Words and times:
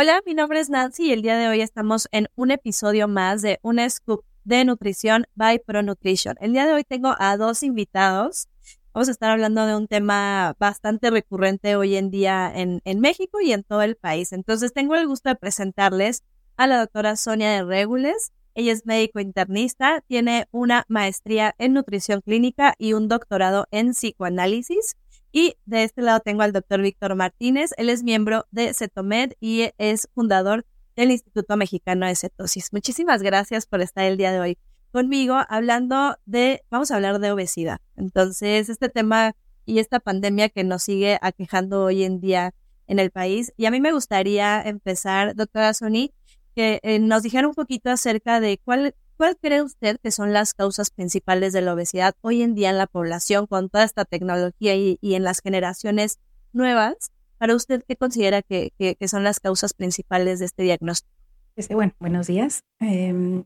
Hola, 0.00 0.22
mi 0.24 0.32
nombre 0.32 0.60
es 0.60 0.70
Nancy 0.70 1.06
y 1.06 1.12
el 1.12 1.22
día 1.22 1.36
de 1.36 1.48
hoy 1.48 1.60
estamos 1.60 2.06
en 2.12 2.28
un 2.36 2.52
episodio 2.52 3.08
más 3.08 3.42
de 3.42 3.58
un 3.62 3.80
scoop 3.90 4.22
de 4.44 4.64
nutrición 4.64 5.26
by 5.34 5.58
Pro 5.58 5.82
Nutrition. 5.82 6.36
El 6.40 6.52
día 6.52 6.66
de 6.68 6.72
hoy 6.72 6.84
tengo 6.84 7.16
a 7.18 7.36
dos 7.36 7.64
invitados. 7.64 8.46
Vamos 8.94 9.08
a 9.08 9.10
estar 9.10 9.32
hablando 9.32 9.66
de 9.66 9.74
un 9.74 9.88
tema 9.88 10.54
bastante 10.60 11.10
recurrente 11.10 11.74
hoy 11.74 11.96
en 11.96 12.12
día 12.12 12.48
en, 12.54 12.80
en 12.84 13.00
México 13.00 13.40
y 13.40 13.50
en 13.50 13.64
todo 13.64 13.82
el 13.82 13.96
país. 13.96 14.32
Entonces 14.32 14.72
tengo 14.72 14.94
el 14.94 15.08
gusto 15.08 15.30
de 15.30 15.34
presentarles 15.34 16.22
a 16.56 16.68
la 16.68 16.78
doctora 16.78 17.16
Sonia 17.16 17.50
de 17.50 17.64
Regules. 17.64 18.30
Ella 18.54 18.74
es 18.74 18.86
médico 18.86 19.18
internista, 19.18 20.04
tiene 20.06 20.46
una 20.52 20.84
maestría 20.86 21.56
en 21.58 21.72
nutrición 21.72 22.20
clínica 22.20 22.76
y 22.78 22.92
un 22.92 23.08
doctorado 23.08 23.66
en 23.72 23.94
psicoanálisis. 23.94 24.94
Y 25.32 25.56
de 25.66 25.84
este 25.84 26.02
lado 26.02 26.20
tengo 26.20 26.42
al 26.42 26.52
doctor 26.52 26.80
Víctor 26.80 27.14
Martínez. 27.14 27.72
Él 27.76 27.90
es 27.90 28.02
miembro 28.02 28.46
de 28.50 28.72
CETOMED 28.74 29.32
y 29.40 29.70
es 29.78 30.08
fundador 30.14 30.64
del 30.96 31.10
Instituto 31.10 31.56
Mexicano 31.56 32.06
de 32.06 32.16
Cetosis. 32.16 32.72
Muchísimas 32.72 33.22
gracias 33.22 33.66
por 33.66 33.80
estar 33.80 34.04
el 34.04 34.16
día 34.16 34.32
de 34.32 34.40
hoy 34.40 34.58
conmigo 34.90 35.36
hablando 35.48 36.16
de, 36.26 36.62
vamos 36.70 36.90
a 36.90 36.96
hablar 36.96 37.20
de 37.20 37.30
obesidad. 37.30 37.78
Entonces, 37.96 38.68
este 38.68 38.88
tema 38.88 39.34
y 39.64 39.80
esta 39.80 40.00
pandemia 40.00 40.48
que 40.48 40.64
nos 40.64 40.82
sigue 40.82 41.18
aquejando 41.20 41.84
hoy 41.84 42.02
en 42.02 42.20
día 42.20 42.54
en 42.86 42.98
el 42.98 43.10
país. 43.10 43.52
Y 43.56 43.66
a 43.66 43.70
mí 43.70 43.80
me 43.80 43.92
gustaría 43.92 44.62
empezar, 44.62 45.36
doctora 45.36 45.74
Sony, 45.74 46.10
que 46.56 46.80
eh, 46.82 46.98
nos 46.98 47.22
dijera 47.22 47.46
un 47.46 47.54
poquito 47.54 47.90
acerca 47.90 48.40
de 48.40 48.58
cuál, 48.64 48.94
¿Cuál 49.18 49.36
cree 49.36 49.62
usted 49.62 49.98
que 50.00 50.12
son 50.12 50.32
las 50.32 50.54
causas 50.54 50.92
principales 50.92 51.52
de 51.52 51.60
la 51.60 51.74
obesidad 51.74 52.14
hoy 52.20 52.40
en 52.40 52.54
día 52.54 52.70
en 52.70 52.78
la 52.78 52.86
población 52.86 53.48
con 53.48 53.68
toda 53.68 53.82
esta 53.82 54.04
tecnología 54.04 54.76
y, 54.76 54.96
en 55.02 55.24
las 55.24 55.40
generaciones 55.40 56.20
nuevas? 56.52 57.10
Para 57.36 57.56
usted, 57.56 57.82
¿qué 57.82 57.96
considera 57.96 58.42
que, 58.42 58.72
son 59.08 59.24
las 59.24 59.40
causas 59.40 59.74
principales 59.74 60.38
de 60.38 60.44
este 60.44 60.62
diagnóstico? 60.62 61.12
Este, 61.56 61.74
bueno, 61.74 61.94
buenos 61.98 62.28
días. 62.28 62.62
Em, 62.78 63.42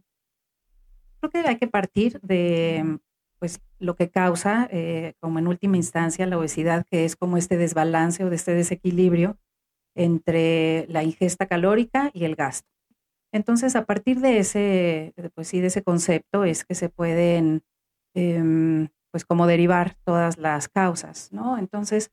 creo 1.20 1.30
que 1.30 1.38
hay 1.38 1.56
que 1.56 1.68
partir 1.68 2.20
de 2.20 2.98
pues, 3.38 3.58
lo 3.78 3.96
que 3.96 4.10
causa, 4.10 4.68
eh, 4.70 5.14
como 5.20 5.38
en 5.38 5.46
última 5.46 5.78
instancia, 5.78 6.26
la 6.26 6.36
obesidad, 6.36 6.84
que 6.90 7.06
es 7.06 7.16
como 7.16 7.38
este 7.38 7.56
desbalance 7.56 8.22
o 8.24 8.28
de 8.28 8.36
este 8.36 8.52
desequilibrio 8.52 9.38
entre 9.94 10.86
la 10.90 11.02
ingesta 11.02 11.46
calórica 11.46 12.10
y 12.12 12.26
el 12.26 12.36
gasto. 12.36 12.71
Entonces, 13.32 13.76
a 13.76 13.86
partir 13.86 14.20
de 14.20 14.38
ese, 14.38 15.14
pues 15.34 15.48
sí, 15.48 15.60
de 15.60 15.68
ese 15.68 15.82
concepto 15.82 16.44
es 16.44 16.64
que 16.64 16.74
se 16.74 16.88
pueden, 16.88 17.62
em, 18.14 18.88
pues 19.10 19.24
como 19.24 19.46
derivar 19.46 19.96
todas 20.04 20.38
las 20.38 20.68
causas, 20.68 21.30
¿no? 21.32 21.58
Entonces, 21.58 22.10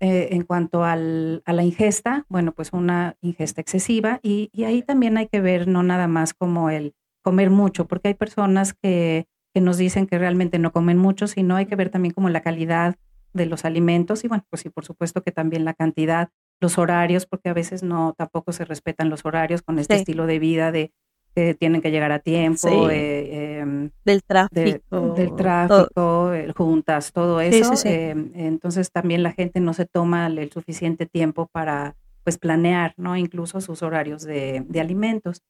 eh, 0.00 0.30
en 0.32 0.42
cuanto 0.42 0.84
al, 0.84 1.42
a 1.46 1.52
la 1.52 1.62
ingesta, 1.62 2.26
bueno, 2.28 2.52
pues 2.52 2.72
una 2.72 3.16
ingesta 3.20 3.60
excesiva 3.60 4.18
y, 4.22 4.50
y, 4.52 4.64
ahí 4.64 4.82
también 4.82 5.16
hay 5.16 5.28
que 5.28 5.40
ver 5.40 5.68
no 5.68 5.82
nada 5.84 6.08
más 6.08 6.34
como 6.34 6.70
el 6.70 6.94
comer 7.22 7.50
mucho, 7.50 7.86
porque 7.86 8.08
hay 8.08 8.14
personas 8.14 8.74
que, 8.74 9.28
que 9.54 9.60
nos 9.60 9.76
dicen 9.76 10.06
que 10.06 10.18
realmente 10.18 10.58
no 10.58 10.72
comen 10.72 10.98
mucho, 10.98 11.26
sino 11.28 11.56
hay 11.56 11.66
que 11.66 11.76
ver 11.76 11.90
también 11.90 12.14
como 12.14 12.28
la 12.30 12.40
calidad 12.40 12.96
de 13.32 13.46
los 13.46 13.64
alimentos 13.64 14.24
y 14.24 14.28
bueno, 14.28 14.44
pues 14.50 14.62
sí, 14.62 14.70
por 14.70 14.84
supuesto 14.84 15.22
que 15.22 15.32
también 15.32 15.64
la 15.64 15.74
cantidad 15.74 16.30
los 16.62 16.78
horarios, 16.78 17.26
porque 17.26 17.50
a 17.50 17.54
veces 17.54 17.82
no 17.82 18.14
tampoco 18.16 18.52
se 18.52 18.64
respetan 18.64 19.10
los 19.10 19.24
horarios 19.26 19.60
con 19.60 19.78
este 19.78 19.96
estilo 19.96 20.26
de 20.26 20.38
vida 20.38 20.72
de 20.72 20.92
que 21.34 21.54
tienen 21.54 21.80
que 21.80 21.90
llegar 21.90 22.12
a 22.12 22.18
tiempo, 22.18 22.90
eh, 22.90 23.60
em, 23.60 23.90
del 24.04 24.22
tráfico, 24.22 25.14
del 25.14 25.34
tráfico, 25.34 26.32
juntas, 26.54 27.12
todo 27.12 27.40
eso. 27.40 27.72
Em, 27.84 28.30
entonces 28.34 28.90
también 28.90 29.22
la 29.22 29.32
gente 29.32 29.60
no 29.60 29.72
se 29.72 29.86
toma 29.86 30.26
el, 30.26 30.50
suficiente 30.52 31.06
tiempo 31.06 31.48
para 31.50 31.96
pues 32.24 32.38
planear, 32.38 32.94
¿no? 32.96 33.16
Incluso 33.16 33.60
sus 33.60 33.82
horarios 33.82 34.22
de, 34.22 34.64
alimentos. 34.78 35.42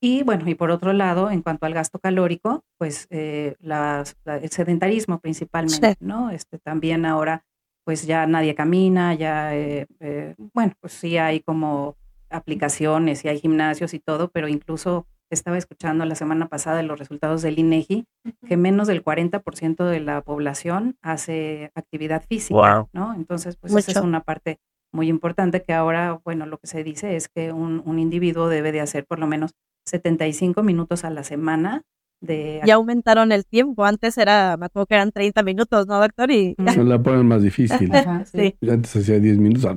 Y 0.00 0.22
bueno, 0.22 0.48
y 0.48 0.54
por 0.54 0.70
otro 0.70 0.92
lado, 0.92 1.30
en 1.30 1.42
cuanto 1.42 1.66
al 1.66 1.74
gasto 1.74 1.98
calórico, 1.98 2.64
pues 2.78 3.06
eh, 3.10 3.56
el 3.60 4.50
sedentarismo 4.50 5.20
principalmente, 5.20 5.96
¿no? 6.00 6.30
Este 6.30 6.58
también 6.58 7.04
ahora 7.06 7.44
pues 7.86 8.04
ya 8.04 8.26
nadie 8.26 8.56
camina, 8.56 9.14
ya, 9.14 9.54
eh, 9.54 9.86
eh, 10.00 10.34
bueno, 10.52 10.72
pues 10.80 10.92
sí 10.92 11.18
hay 11.18 11.38
como 11.38 11.94
aplicaciones 12.28 13.24
y 13.24 13.28
hay 13.28 13.38
gimnasios 13.38 13.94
y 13.94 14.00
todo, 14.00 14.28
pero 14.28 14.48
incluso 14.48 15.06
estaba 15.30 15.56
escuchando 15.56 16.04
la 16.04 16.16
semana 16.16 16.48
pasada 16.48 16.82
los 16.82 16.98
resultados 16.98 17.42
del 17.42 17.60
INEGI, 17.60 18.04
que 18.44 18.56
menos 18.56 18.88
del 18.88 19.04
40% 19.04 19.84
de 19.84 20.00
la 20.00 20.20
población 20.22 20.96
hace 21.00 21.70
actividad 21.76 22.24
física, 22.28 22.88
¿no? 22.92 23.14
Entonces, 23.14 23.56
pues 23.56 23.72
esa 23.72 23.92
es 23.92 24.04
una 24.04 24.24
parte 24.24 24.58
muy 24.92 25.08
importante 25.08 25.62
que 25.62 25.72
ahora, 25.72 26.20
bueno, 26.24 26.44
lo 26.46 26.58
que 26.58 26.66
se 26.66 26.82
dice 26.82 27.14
es 27.14 27.28
que 27.28 27.52
un, 27.52 27.82
un 27.86 28.00
individuo 28.00 28.48
debe 28.48 28.72
de 28.72 28.80
hacer 28.80 29.06
por 29.06 29.20
lo 29.20 29.28
menos 29.28 29.54
75 29.84 30.64
minutos 30.64 31.04
a 31.04 31.10
la 31.10 31.22
semana 31.22 31.84
ya 32.20 32.74
aumentaron 32.74 33.32
el 33.32 33.44
tiempo. 33.46 33.84
Antes 33.84 34.18
era, 34.18 34.56
me 34.56 34.66
acuerdo 34.66 34.86
que 34.86 34.94
eran 34.94 35.12
30 35.12 35.42
minutos, 35.42 35.86
¿no, 35.86 36.00
doctor? 36.00 36.30
Y 36.30 36.56
Se 36.72 36.84
la 36.84 37.02
ponen 37.02 37.26
más 37.26 37.42
difícil. 37.42 37.90
sí. 38.32 38.56
Antes 38.68 38.96
hacía 38.96 39.20
10 39.20 39.38
minutos, 39.38 39.76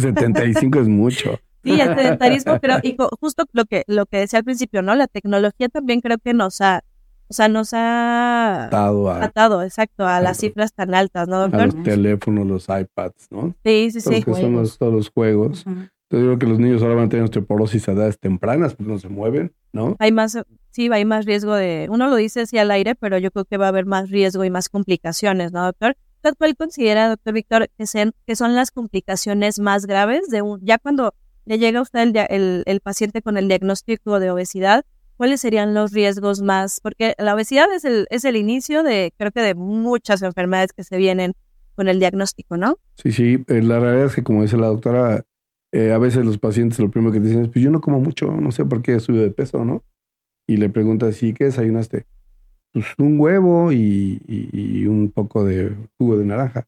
75 0.00 0.80
es 0.80 0.88
mucho. 0.88 1.40
Sí, 1.64 1.80
el 1.80 1.96
sedentarismo, 1.96 2.60
pero 2.60 2.76
y 2.82 2.96
justo 3.20 3.44
lo 3.52 3.64
que, 3.64 3.82
lo 3.88 4.06
que 4.06 4.18
decía 4.18 4.38
al 4.38 4.44
principio, 4.44 4.82
¿no? 4.82 4.94
La 4.94 5.08
tecnología 5.08 5.68
también 5.68 6.00
creo 6.00 6.18
que 6.18 6.32
nos 6.32 6.60
ha, 6.60 6.84
o 7.28 7.34
sea, 7.34 7.48
nos 7.48 7.74
ha 7.74 8.66
atado, 8.66 9.10
atado 9.10 9.62
exacto, 9.62 10.06
a, 10.06 10.20
las 10.20 10.38
cifras 10.38 10.72
tan 10.72 10.94
altas, 10.94 11.26
¿no, 11.26 11.40
doctor? 11.40 11.60
A 11.60 11.66
los 11.66 11.82
teléfonos, 11.82 12.46
los 12.46 12.68
iPads, 12.68 13.32
¿no? 13.32 13.56
Sí, 13.64 13.90
sí, 13.90 14.00
sí. 14.00 14.22
Que 14.22 14.34
son 14.34 14.52
los, 14.52 14.78
todos 14.78 14.92
los 14.92 15.10
juegos. 15.10 15.64
Te 16.08 16.18
digo 16.18 16.38
que 16.38 16.46
los 16.46 16.60
niños 16.60 16.82
ahora 16.82 16.94
van 16.94 17.06
a 17.06 17.08
tener 17.08 17.24
osteoporosis 17.24 17.88
a 17.88 17.92
edades 17.92 18.20
tempranas 18.20 18.76
porque 18.76 18.92
no 18.92 18.98
se 18.98 19.08
mueven, 19.08 19.52
¿no? 19.76 19.96
Hay 20.00 20.10
más, 20.10 20.36
sí, 20.70 20.90
hay 20.90 21.04
más 21.04 21.24
riesgo 21.24 21.54
de, 21.54 21.86
uno 21.90 22.08
lo 22.08 22.16
dice 22.16 22.40
así 22.40 22.58
al 22.58 22.72
aire, 22.72 22.94
pero 22.96 23.18
yo 23.18 23.30
creo 23.30 23.44
que 23.44 23.56
va 23.56 23.66
a 23.66 23.68
haber 23.68 23.86
más 23.86 24.10
riesgo 24.10 24.44
y 24.44 24.50
más 24.50 24.68
complicaciones, 24.68 25.52
¿no, 25.52 25.64
doctor? 25.64 25.96
¿Cuál 26.38 26.56
considera, 26.56 27.08
doctor 27.08 27.34
Víctor, 27.34 27.68
que, 27.78 27.86
sean, 27.86 28.12
que 28.26 28.34
son 28.34 28.56
las 28.56 28.72
complicaciones 28.72 29.60
más 29.60 29.86
graves 29.86 30.28
de 30.28 30.42
un, 30.42 30.60
ya 30.60 30.78
cuando 30.78 31.14
le 31.44 31.58
llega 31.60 31.78
a 31.78 31.82
usted 31.82 32.00
el, 32.00 32.16
el, 32.28 32.62
el 32.66 32.80
paciente 32.80 33.22
con 33.22 33.36
el 33.36 33.46
diagnóstico 33.46 34.18
de 34.18 34.32
obesidad, 34.32 34.84
¿cuáles 35.16 35.40
serían 35.40 35.74
los 35.74 35.92
riesgos 35.92 36.42
más? 36.42 36.80
Porque 36.80 37.14
la 37.18 37.34
obesidad 37.34 37.72
es 37.72 37.84
el, 37.84 38.06
es 38.10 38.24
el 38.24 38.36
inicio 38.36 38.82
de, 38.82 39.12
creo 39.16 39.30
que 39.30 39.40
de 39.40 39.54
muchas 39.54 40.22
enfermedades 40.22 40.72
que 40.72 40.84
se 40.84 40.96
vienen 40.96 41.34
con 41.76 41.88
el 41.88 42.00
diagnóstico, 42.00 42.56
¿no? 42.56 42.78
Sí, 42.96 43.12
sí, 43.12 43.44
eh, 43.48 43.62
la 43.62 43.78
realidad 43.78 44.06
es 44.06 44.14
que 44.14 44.24
como 44.24 44.42
dice 44.42 44.56
la 44.56 44.66
doctora, 44.66 45.24
eh, 45.72 45.92
a 45.92 45.98
veces 45.98 46.24
los 46.24 46.38
pacientes 46.38 46.78
lo 46.78 46.90
primero 46.90 47.12
que 47.12 47.20
dicen 47.20 47.42
es, 47.42 47.48
pues 47.48 47.64
yo 47.64 47.70
no 47.70 47.80
como 47.80 48.00
mucho, 48.00 48.30
no 48.32 48.50
sé 48.52 48.64
por 48.64 48.82
qué 48.82 48.98
subido 49.00 49.24
de 49.24 49.30
peso, 49.30 49.64
¿no? 49.64 49.84
Y 50.46 50.58
le 50.58 50.68
preguntas, 50.68 51.16
¿sí 51.16 51.32
qué 51.32 51.44
desayunaste? 51.44 52.06
Pues 52.72 52.86
un 52.98 53.18
huevo 53.18 53.72
y, 53.72 54.86
un 54.86 55.10
poco 55.10 55.44
de 55.44 55.74
jugo 55.98 56.18
de 56.18 56.24
naranja. 56.24 56.66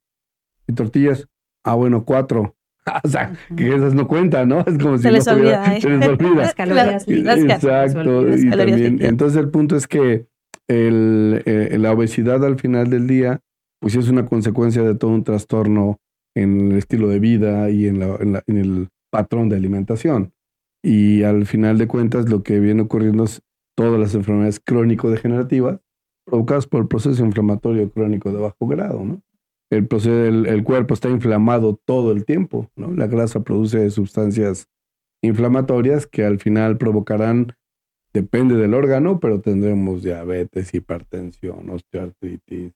¿Y 0.67 0.73
tortillas? 0.73 1.29
Ah, 1.65 1.75
bueno, 1.75 2.05
cuatro. 2.05 2.57
o 3.05 3.09
sea, 3.09 3.35
que 3.57 3.75
esas 3.75 3.95
no 3.95 4.09
cuentan, 4.09 4.49
¿no? 4.49 4.61
Es 4.61 4.79
como 4.79 4.97
si 4.97 5.05
se 5.05 5.13
les 5.13 5.29
olvida. 5.29 5.77
¿eh? 5.77 5.81
Se 5.83 5.91
les 5.91 6.09
olvida. 6.09 6.35
Las 6.35 6.55
calorías. 6.55 7.07
Exacto. 7.09 8.29
y 8.37 8.51
también, 8.51 8.99
entonces 9.03 9.39
el 9.39 9.51
punto 9.51 9.77
es 9.77 9.87
que 9.87 10.27
el, 10.67 11.43
eh, 11.47 11.77
la 11.79 11.93
obesidad 11.93 12.45
al 12.45 12.59
final 12.59 12.91
del 12.91 13.07
día, 13.07 13.41
pues 13.81 13.95
es 13.95 14.09
una 14.09 14.27
consecuencia 14.27 14.83
de 14.83 14.95
todo 14.95 15.13
un 15.13 15.25
trastorno 15.25 16.01
en 16.35 16.73
el 16.73 16.79
estilo 16.79 17.09
de 17.09 17.19
vida 17.19 17.71
y 17.71 17.87
en, 17.87 17.99
la, 18.01 18.43
en 18.47 18.59
el 18.59 18.89
patrón 19.11 19.49
de 19.49 19.57
alimentación. 19.57 20.33
Y 20.83 21.23
al 21.23 21.47
final 21.47 21.79
de 21.79 21.89
cuentas 21.89 22.29
lo 22.29 22.43
que 22.43 22.61
viene 22.61 22.83
ocurriendo 22.83 23.25
es 23.25 23.43
todas 23.77 23.99
las 23.99 24.15
enfermedades 24.15 24.61
crónico-degenerativas 24.61 25.81
provocadas 26.25 26.67
por 26.67 26.83
el 26.83 26.89
proceso 26.89 27.25
inflamatorio 27.25 27.91
crónico 27.91 28.31
de 28.33 28.39
bajo 28.39 28.67
grado. 28.67 29.21
El, 29.71 29.87
proceso, 29.87 30.25
el, 30.25 30.65
cuerpo 30.65 30.95
está 30.95 31.09
inflamado 31.09 31.79
todo 31.85 32.13
el 32.13 32.25
tiempo. 32.25 32.71
La 32.77 33.07
grasa 33.07 33.41
produce 33.41 33.91
sustancias 33.91 34.69
inflamatorias 35.23 36.07
que 36.07 36.25
al 36.25 36.39
final 36.39 36.79
provocarán, 36.79 37.55
depende 38.13 38.57
del 38.57 38.75
órgano, 38.75 39.21
pero 39.21 39.41
tendremos 39.41 40.03
diabetes, 40.03 40.75
hipertensión, 40.75 41.71
osteoartritis, 41.71 42.73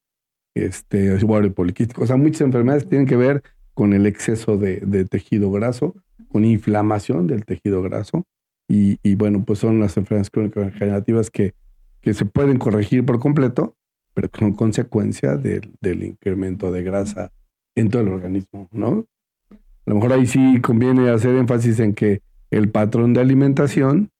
este, 0.54 1.12
ovario 1.25 1.52
poliquístico, 1.52 2.02
o 2.02 2.06
sea, 2.06 2.16
muchas 2.16 2.43
enfermedades 2.43 2.88
tienen 2.88 3.06
que 3.06 3.16
ver 3.16 3.43
con 3.75 3.93
el 3.93 4.06
exceso 4.06 4.56
de, 4.56 5.06
tejido 5.10 5.50
graso, 5.50 5.94
con 6.28 6.44
inflamación 6.44 7.26
del 7.26 7.44
tejido 7.44 7.82
graso. 7.82 8.25
Y, 8.69 9.16
bueno, 9.16 9.44
pues 9.44 9.58
son 9.58 9.81
las 9.81 9.99
enfermedades 9.99 10.31
crónicas 10.31 10.72
degenerativas 10.72 11.31
que, 11.31 11.52
que 12.00 12.14
se 12.14 12.25
pueden 12.25 12.58
corregir 12.58 13.04
por 13.04 13.19
completo, 13.19 13.76
pero 14.14 14.31
con 14.31 14.52
consecuencia 14.52 15.37
del, 15.37 15.75
del 15.82 16.04
incremento 16.04 16.72
de 16.72 16.82
grasa 16.82 17.32
en 17.75 17.90
todo 17.90 18.00
el 18.02 18.08
organismo, 18.08 18.69
¿no? 18.72 19.04
A 19.50 19.90
lo 19.90 19.96
mejor 19.96 20.12
ahí 20.14 20.26
sí 20.26 20.60
conviene 20.62 21.10
hacer 21.10 21.34
énfasis 21.34 21.81
en 21.81 21.94
que 21.94 22.22
el 22.50 22.70
patrón 22.70 23.12
de 23.12 23.20
alimentación 23.20 24.10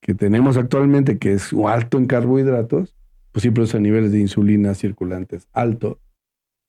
que 0.00 0.14
tenemos 0.14 0.56
actualmente, 0.56 1.18
que 1.18 1.32
es 1.32 1.52
alto 1.52 1.98
en 1.98 2.06
carbohidratos, 2.06 2.94
pues 3.32 3.42
sí 3.42 3.50
produce 3.50 3.80
niveles 3.80 4.12
de 4.12 4.20
insulina 4.20 4.74
circulantes 4.74 5.48
altos 5.52 5.98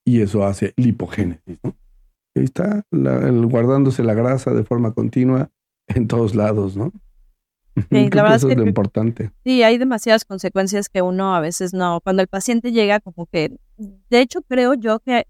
y 0.06 0.22
eso 0.22 0.44
hace 0.44 0.74
lipogénesis, 0.76 1.60
¿no? 1.64 1.76
Ahí 2.36 2.44
está, 2.44 2.84
el, 2.92 3.46
guardándose 3.48 4.04
la 4.04 4.14
grasa 4.14 4.54
de 4.54 4.64
forma 4.64 4.94
continua 4.94 5.50
en 5.88 6.08
todos 6.08 6.36
lados, 6.36 6.78
¿no? 6.78 6.92
Sí, 7.90 8.10
la 8.12 8.24
verdad 8.24 8.36
es, 8.36 8.44
lo 8.44 8.66
importante. 8.66 9.32
Sí, 9.44 9.64
hay 9.64 9.78
demasiadas 9.78 10.26
consecuencias 10.26 10.90
que 10.90 11.02
uno 11.02 11.36
a 11.36 11.40
veces 11.40 11.74
no. 11.74 12.02
Cuando 12.02 12.22
el 12.22 12.28
paciente 12.28 12.72
llega, 12.72 13.00
como 13.00 13.26
que, 13.26 13.58
de 13.78 14.22
hecho, 14.22 14.42
creo 14.42 14.74
yo 14.74 15.00
que 15.00 15.26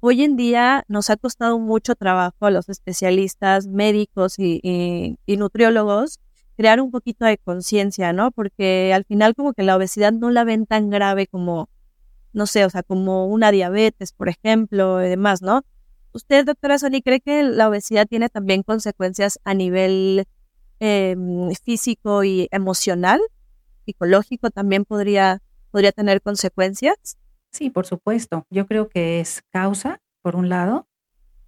hoy 0.00 0.22
en 0.22 0.36
día 0.36 0.84
nos 0.88 1.08
ha 1.08 1.16
costado 1.16 1.58
mucho 1.58 1.94
trabajo 1.94 2.46
a 2.46 2.50
los 2.50 2.68
especialistas 2.68 3.66
médicos 3.66 4.38
y, 4.38 5.18
nutriólogos 5.26 6.20
crear 6.56 6.80
un 6.80 6.90
poquito 6.90 7.24
de 7.24 7.38
conciencia, 7.38 8.12
¿no? 8.12 8.30
Porque 8.30 8.92
al 8.94 9.04
final 9.04 9.34
como 9.34 9.52
que 9.52 9.62
la 9.62 9.76
obesidad 9.76 10.12
no 10.12 10.30
la 10.30 10.44
ven 10.44 10.66
tan 10.66 10.90
grave 10.90 11.26
como, 11.26 11.68
no 12.32 12.46
sé, 12.46 12.64
o 12.64 12.70
sea, 12.70 12.82
como 12.82 13.26
una 13.26 13.50
diabetes, 13.50 14.12
por 14.12 14.28
ejemplo, 14.28 15.04
y 15.04 15.08
demás, 15.08 15.42
¿no? 15.42 15.62
¿Usted, 16.12 16.46
doctora 16.46 16.78
Sony, 16.78 17.02
cree 17.04 17.20
que 17.20 17.42
la 17.42 17.68
obesidad 17.68 18.06
tiene 18.06 18.28
también 18.28 18.62
consecuencias 18.62 19.40
a 19.44 19.52
nivel 19.52 20.26
em, 20.78 21.50
físico 21.64 22.22
y 22.22 22.48
emocional? 22.52 23.20
¿Psicológico 23.84 24.50
también 24.50 24.84
podría, 24.84 25.42
podría 25.72 25.90
tener 25.90 26.22
consecuencias? 26.22 27.18
Sí, 27.50 27.68
por 27.68 27.86
supuesto. 27.86 28.46
Yo 28.50 28.66
creo 28.66 28.88
que 28.88 29.20
es 29.20 29.42
causa, 29.50 30.00
por 30.22 30.36
un 30.36 30.48
lado, 30.48 30.86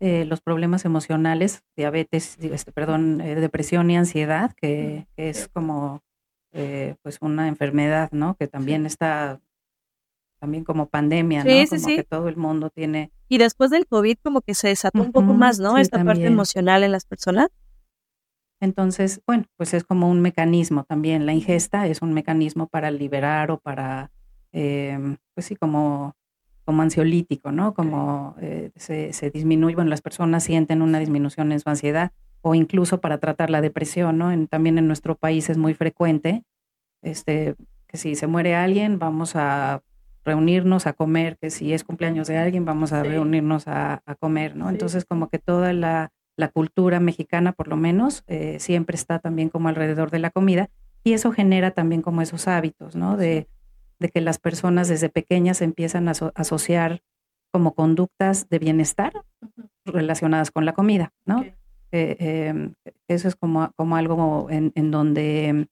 eh, 0.00 0.25
los 0.25 0.40
problemas 0.40 0.84
emocionales, 0.84 1.64
diabetes, 1.76 2.37
este, 2.40 2.72
perdón, 2.72 3.20
eh, 3.20 3.34
depresión 3.34 3.90
y 3.90 3.96
ansiedad, 3.96 4.52
que, 4.54 5.06
es 5.16 5.48
como 5.48 6.02
eh, 6.52 6.96
pues 7.02 7.19
una 7.20 7.48
enfermedad, 7.48 8.10
¿no? 8.12 8.37
Que 8.37 8.46
también 8.46 8.87
está 8.87 9.40
también 10.38 10.64
como 10.64 10.87
pandemia, 10.87 11.44
¿no? 11.44 11.50
Sí, 11.50 11.66
como 11.66 11.87
que 11.96 12.04
todo 12.04 12.28
el 12.28 12.37
mundo 12.37 12.70
tiene. 12.70 13.10
Y 13.28 13.38
después 13.38 13.70
del 13.70 13.87
COVID 13.87 14.19
como 14.22 14.43
que 14.43 14.54
se 14.54 14.69
desató 14.69 15.00
un 15.00 15.12
poco 15.12 15.34
más, 15.34 15.58
¿no? 15.58 15.78
Esta 15.78 16.04
parte 16.04 16.26
emocional 16.26 16.84
en 16.84 16.92
las 16.92 17.06
personas. 17.06 17.49
Entonces, 18.60 19.20
bueno, 19.26 19.44
pues 19.56 19.75
es 19.75 19.84
como 19.84 20.08
un 20.10 20.20
mecanismo 20.20 20.84
también. 20.84 21.26
La 21.26 21.32
ingesta 21.32 21.87
es 21.87 22.02
un 22.02 22.12
mecanismo 22.12 22.69
para 22.69 22.90
liberar 22.90 23.50
o 23.50 23.58
para 23.58 24.10
Em, 24.58 25.19
pues 25.34 25.44
sí, 25.46 25.54
como, 25.54 26.16
como 26.66 26.82
ansiolítico, 26.82 27.52
¿no? 27.52 27.72
Como 27.72 28.34
eh, 28.42 28.70
se, 28.76 29.14
se, 29.14 29.30
disminuye, 29.30 29.74
bueno, 29.76 29.88
las 29.88 30.02
personas 30.02 30.44
sienten 30.44 30.82
una 30.82 30.98
disminución 30.98 31.52
en 31.52 31.60
su 31.60 31.70
ansiedad 31.70 32.12
o 32.42 32.54
incluso 32.54 33.00
para 33.00 33.18
tratar 33.18 33.50
la 33.50 33.60
depresión, 33.60 34.18
¿no? 34.18 34.46
también 34.46 34.78
en 34.78 34.86
nuestro 34.86 35.16
país 35.16 35.50
es 35.50 35.58
muy 35.58 35.74
frecuente, 35.74 36.44
este, 37.02 37.56
que 37.88 37.96
si 37.96 38.14
se 38.14 38.28
muere 38.28 38.54
alguien, 38.54 38.98
vamos 38.98 39.34
a 39.34 39.82
reunirnos 40.24 40.86
a 40.86 40.92
comer, 40.92 41.38
que 41.38 41.50
si 41.50 41.72
es 41.72 41.82
cumpleaños 41.82 42.28
de 42.28 42.38
alguien, 42.38 42.64
vamos 42.64 42.92
a 42.92 43.02
reunirnos 43.02 43.66
a, 43.66 44.02
comer, 44.20 44.54
¿no? 44.54 44.70
Entonces, 44.70 45.04
como 45.04 45.28
que 45.28 45.38
toda 45.38 45.72
la, 45.72 46.12
la, 46.36 46.48
cultura 46.48 47.00
mexicana, 47.00 47.52
por 47.52 47.68
lo 47.68 47.76
menos, 47.76 48.22
eh, 48.26 48.58
siempre 48.60 48.96
está 48.96 49.18
también 49.18 49.48
como 49.48 49.68
alrededor 49.68 50.10
de 50.10 50.18
la 50.18 50.30
comida 50.30 50.68
y 51.04 51.12
eso 51.12 51.32
genera 51.32 51.72
también 51.72 52.02
como 52.02 52.22
esos 52.22 52.48
hábitos, 52.48 52.96
¿no? 52.96 53.16
De, 53.16 53.48
de 53.98 54.08
que 54.10 54.20
las 54.20 54.38
personas 54.38 54.88
desde 54.88 55.08
pequeñas 55.08 55.62
empiezan 55.62 56.08
a 56.08 56.12
asociar 56.34 57.02
como 57.52 57.75
conductas 57.75 58.48
de 58.48 58.58
bienestar 58.58 59.12
relacionadas 59.84 60.50
con 60.50 60.64
la 60.64 60.75
comida, 60.75 61.12
¿no? 61.25 61.44
Eh, 61.93 62.16
em, 62.19 62.75
eso 63.08 63.28
es 63.28 63.37
como, 63.37 63.70
como 63.76 63.96
algo 63.96 64.48
en, 64.50 64.90
donde 64.90 65.69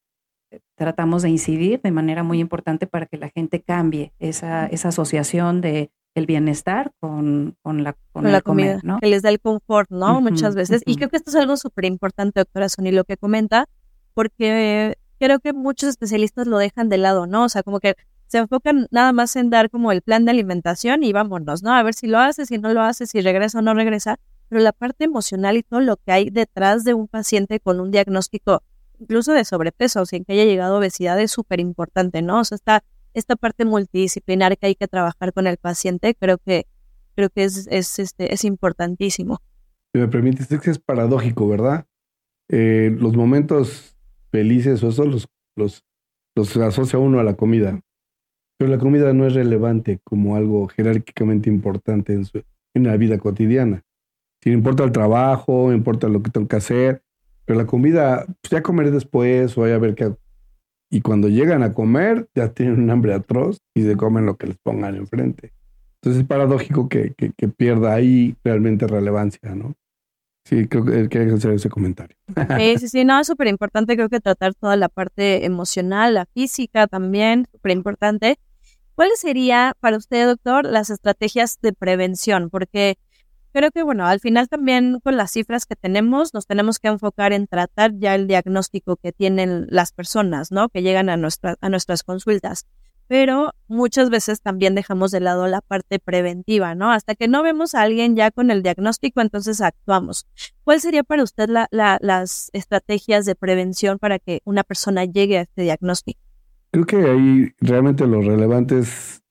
eh, 0.51 0.61
tratamos 0.77 1.23
de 1.23 1.31
incidir 1.31 1.81
de 1.83 1.91
manera 1.91 2.23
muy 2.23 2.41
importante 2.41 2.87
para 2.87 3.07
que 3.07 3.19
la 3.19 3.29
gente 3.29 3.61
cambie 3.61 4.13
esa, 4.19 4.67
esa 4.67 4.89
asociación 4.89 5.61
de 5.61 5.91
el 6.15 6.27
bienestar 6.27 6.93
con, 7.01 7.57
con 7.63 7.83
la, 7.83 7.97
con, 8.13 8.31
la 8.31 8.41
comida, 8.41 8.79
¿no? 8.85 9.01
Que 9.01 9.09
les 9.09 9.23
da 9.23 9.31
el 9.31 9.41
confort, 9.41 9.91
¿no? 9.91 10.21
Muchas 10.21 10.55
veces. 10.55 10.83
Y 10.87 10.97
creo 10.97 11.09
que 11.09 11.17
esto 11.17 11.31
es 11.31 11.37
algo 11.37 11.57
súper 11.57 11.87
importante, 11.87 12.41
doctora 12.41 12.69
Sony, 12.69 12.93
lo 12.93 13.05
que 13.05 13.17
comenta, 13.17 13.67
porque 14.15 14.97
creo 15.19 15.41
que 15.41 15.53
muchos 15.53 15.89
especialistas 15.89 16.47
lo 16.47 16.59
dejan 16.59 16.89
de 16.89 16.99
lado, 16.99 17.27
¿no? 17.27 17.45
O 17.45 17.49
sea, 17.49 17.65
como 17.65 17.81
que 17.81 17.97
se 18.35 18.39
enfocan 18.39 18.89
nada 18.91 19.13
más 19.13 19.37
en 19.37 19.49
dar 19.49 19.71
como 19.71 19.93
el 19.93 20.03
plan 20.03 20.25
de 20.25 20.33
alimentación 20.33 21.05
y 21.05 21.13
vámonos, 21.13 21.63
¿no? 21.63 21.73
A 21.73 21.85
ver 21.85 21.95
si 21.95 22.09
lo 22.09 22.19
hace, 22.19 22.47
si 22.47 22.59
no 22.59 22.75
lo 22.75 22.81
hace, 22.81 23.07
si 23.07 23.21
regresa 23.21 23.61
o 23.61 23.63
no 23.63 23.75
regresa, 23.75 24.19
pero 24.49 24.61
la 24.61 24.73
parte 24.73 25.05
emocional 25.05 25.57
y 25.57 25.63
todo 25.63 25.79
lo 25.79 25.99
que 25.99 26.11
hay 26.11 26.31
detrás 26.31 26.83
de 26.83 26.95
un 26.95 27.07
paciente 27.07 27.61
con 27.61 27.79
un 27.79 27.93
diagnóstico, 27.93 28.65
incluso 28.99 29.33
de 29.33 29.45
sobrepeso, 29.45 30.03
o 30.03 30.05
sin 30.05 30.25
que 30.25 30.33
haya 30.33 30.47
llegado 30.47 30.79
obesidad, 30.79 31.21
es 31.21 31.31
súper 31.31 31.61
importante, 31.61 32.23
¿no? 32.23 32.41
O 32.41 32.45
sea, 32.45 32.57
esta, 32.57 32.85
esta 33.13 33.37
parte 33.37 33.65
multidisciplinar 33.65 34.59
que 34.59 34.67
hay 34.67 34.75
que 34.75 34.89
trabajar 34.89 35.33
con 35.33 35.47
el 35.47 35.57
paciente, 35.57 36.17
creo 36.17 36.39
que, 36.39 36.67
creo 37.15 37.31
que 37.31 37.45
es, 37.45 37.69
es, 37.71 38.01
este, 38.01 38.35
es 38.35 38.45
importantísimo. 38.45 39.43
Si 39.93 40.01
me 40.01 40.09
permites, 40.09 40.51
es 40.51 40.61
que 40.61 40.71
es 40.73 40.81
paradójico, 40.81 41.47
¿verdad? 41.47 41.87
Eh, 42.49 42.91
los 42.99 43.15
momentos 43.15 43.97
felices 44.33 44.83
o 44.83 44.89
eso 44.89 45.05
los, 45.05 45.29
los, 45.55 45.85
los 46.35 46.57
asocia 46.57 46.99
uno 46.99 47.21
a 47.21 47.23
la 47.23 47.37
comida. 47.37 47.81
Pero 48.59 48.71
la 48.71 48.79
comida 48.79 49.13
no 49.13 49.27
es 49.27 49.35
relevante 49.35 50.01
como 50.05 50.37
algo 50.37 50.69
jerárquicamente 50.69 51.49
importante 51.49 52.13
en, 52.13 52.25
su, 52.25 52.43
en 52.75 52.85
la 52.85 52.97
vida 52.97 53.19
cotidiana. 53.19 53.83
Si 54.43 54.51
importa 54.51 54.85
el 54.85 54.93
trabajo, 54.93 55.73
importa 55.73 56.09
lo 56.09 56.23
que 56.23 56.31
tengo 56.31 56.47
que 56.47 56.57
hacer, 56.57 57.03
pero 57.45 57.59
la 57.59 57.67
comida, 57.67 58.25
pues 58.27 58.51
ya 58.51 58.63
comeré 58.63 58.91
después 58.91 59.57
o 59.57 59.63
voy 59.63 59.73
a 59.73 59.79
ver 59.79 59.95
qué 59.95 60.15
Y 60.91 61.01
cuando 61.01 61.29
llegan 61.29 61.63
a 61.63 61.73
comer, 61.73 62.29
ya 62.35 62.49
tienen 62.53 62.81
un 62.81 62.91
hambre 62.91 63.15
atroz 63.15 63.59
y 63.75 63.83
se 63.83 63.97
comen 63.97 64.27
lo 64.27 64.37
que 64.37 64.47
les 64.47 64.57
pongan 64.59 64.97
enfrente. 64.97 65.53
Entonces 66.05 66.23
es 66.23 66.29
paradójico 66.29 66.89
que, 66.91 67.15
que, 67.15 67.49
pierda 67.49 67.95
ahí 67.95 68.37
realmente 68.45 68.87
relevancia, 68.87 69.55
¿no? 69.55 69.75
Sí, 70.47 70.69
creo 70.69 70.85
que 70.85 71.09
quería 71.09 71.33
hacer 71.33 71.53
ese 71.53 71.71
comentario. 71.71 72.15
Sí, 72.29 72.35
sí, 72.79 72.89
sí, 72.89 73.05
no, 73.07 73.19
es 73.19 73.27
súper 73.27 73.47
importante, 73.47 73.97
creo 73.97 74.11
que 74.11 74.21
tratar 74.21 74.53
toda 74.55 74.77
la 74.77 74.91
parte 74.91 75.47
emocional, 75.47 76.13
la 76.13 76.27
física 76.27 76.87
también, 76.87 77.47
súper 77.51 77.73
importante. 77.73 78.37
¿Cuáles 78.95 79.19
serían 79.19 79.73
para 79.81 79.97
usted, 79.97 80.27
doctor, 80.27 80.65
las 80.65 80.89
estrategias 80.89 81.59
de 81.61 81.73
prevención? 81.73 82.49
Porque 82.49 82.97
creo 83.53 83.73
que, 83.73 83.83
bueno, 83.83 84.07
al 84.07 84.21
final 84.21 84.49
también 84.49 85.01
con 85.03 85.17
las 85.17 85.33
cifras 85.33 85.67
que 85.67 85.75
tenemos, 85.75 86.33
nos 86.33 86.47
tenemos 86.47 86.79
que 86.79 86.89
enfocar 86.89 87.33
en 87.33 87.49
tratar 87.49 87.93
ya 87.99 88.15
el 88.15 88.29
diagnóstico 88.29 88.97
que 88.97 89.11
tienen 89.13 89.67
las 89.69 89.93
personas, 89.93 90.53
¿no? 90.53 90.69
Que 90.69 90.83
llegan 90.83 91.09
a, 91.09 91.17
nuestra, 91.17 91.57
a 91.61 91.69
nuestras 91.71 92.05
consultas. 92.05 92.67
Pero 93.09 93.53
muchas 93.67 94.11
veces 94.11 94.41
también 94.41 94.77
dejamos 94.77 95.11
de 95.11 95.21
lado 95.21 95.49
la 95.49 95.61
parte 95.61 95.99
preventiva, 95.99 96.77
¿no? 96.77 96.93
Hasta 96.93 97.17
que 97.17 97.27
no 97.27 97.43
vemos 97.43 97.75
a 97.75 97.83
alguien 97.83 98.15
ya 98.15 98.31
con 98.31 98.53
el 98.53 98.63
diagnóstico, 98.63 99.21
entonces 99.21 99.61
actuamos. 99.61 100.27
¿Cuál 100.63 100.81
sería 100.81 101.03
para 101.03 101.25
usted 101.25 101.49
la, 101.49 101.69
las 101.71 102.49
estrategias 102.53 103.25
de 103.25 103.35
prevención 103.35 103.99
para 103.99 104.21
que 104.21 104.41
una 104.45 104.63
persona 104.63 105.05
llegue 105.05 105.39
a 105.39 105.43
este 105.43 105.63
diagnóstico? 105.63 106.21
Creo 106.75 106.87
que 106.87 106.97
ahí 106.97 107.53
realmente 107.61 108.05
lo 108.05 108.21
relevante 108.21 108.81
es 108.81 109.23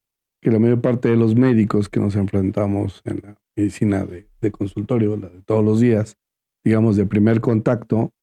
que 0.41 0.49
la 0.49 0.59
mayor 0.59 0.79
parte 0.79 1.09
de 1.09 1.17
los 1.17 1.35
médicos 1.35 1.89
que 1.89 1.99
nos 1.99 2.15
enfrentamos 2.15 3.01
en 3.03 3.19
la 3.21 3.37
medicina 3.57 4.05
de, 4.05 4.51
consultorio, 4.51 5.17
la 5.17 5.27
de 5.27 5.41
todos 5.41 5.61
los 5.61 5.81
días, 5.81 6.15
digamos 6.63 6.95
de 6.95 7.05
primer 7.05 7.41
contacto, 7.41 8.13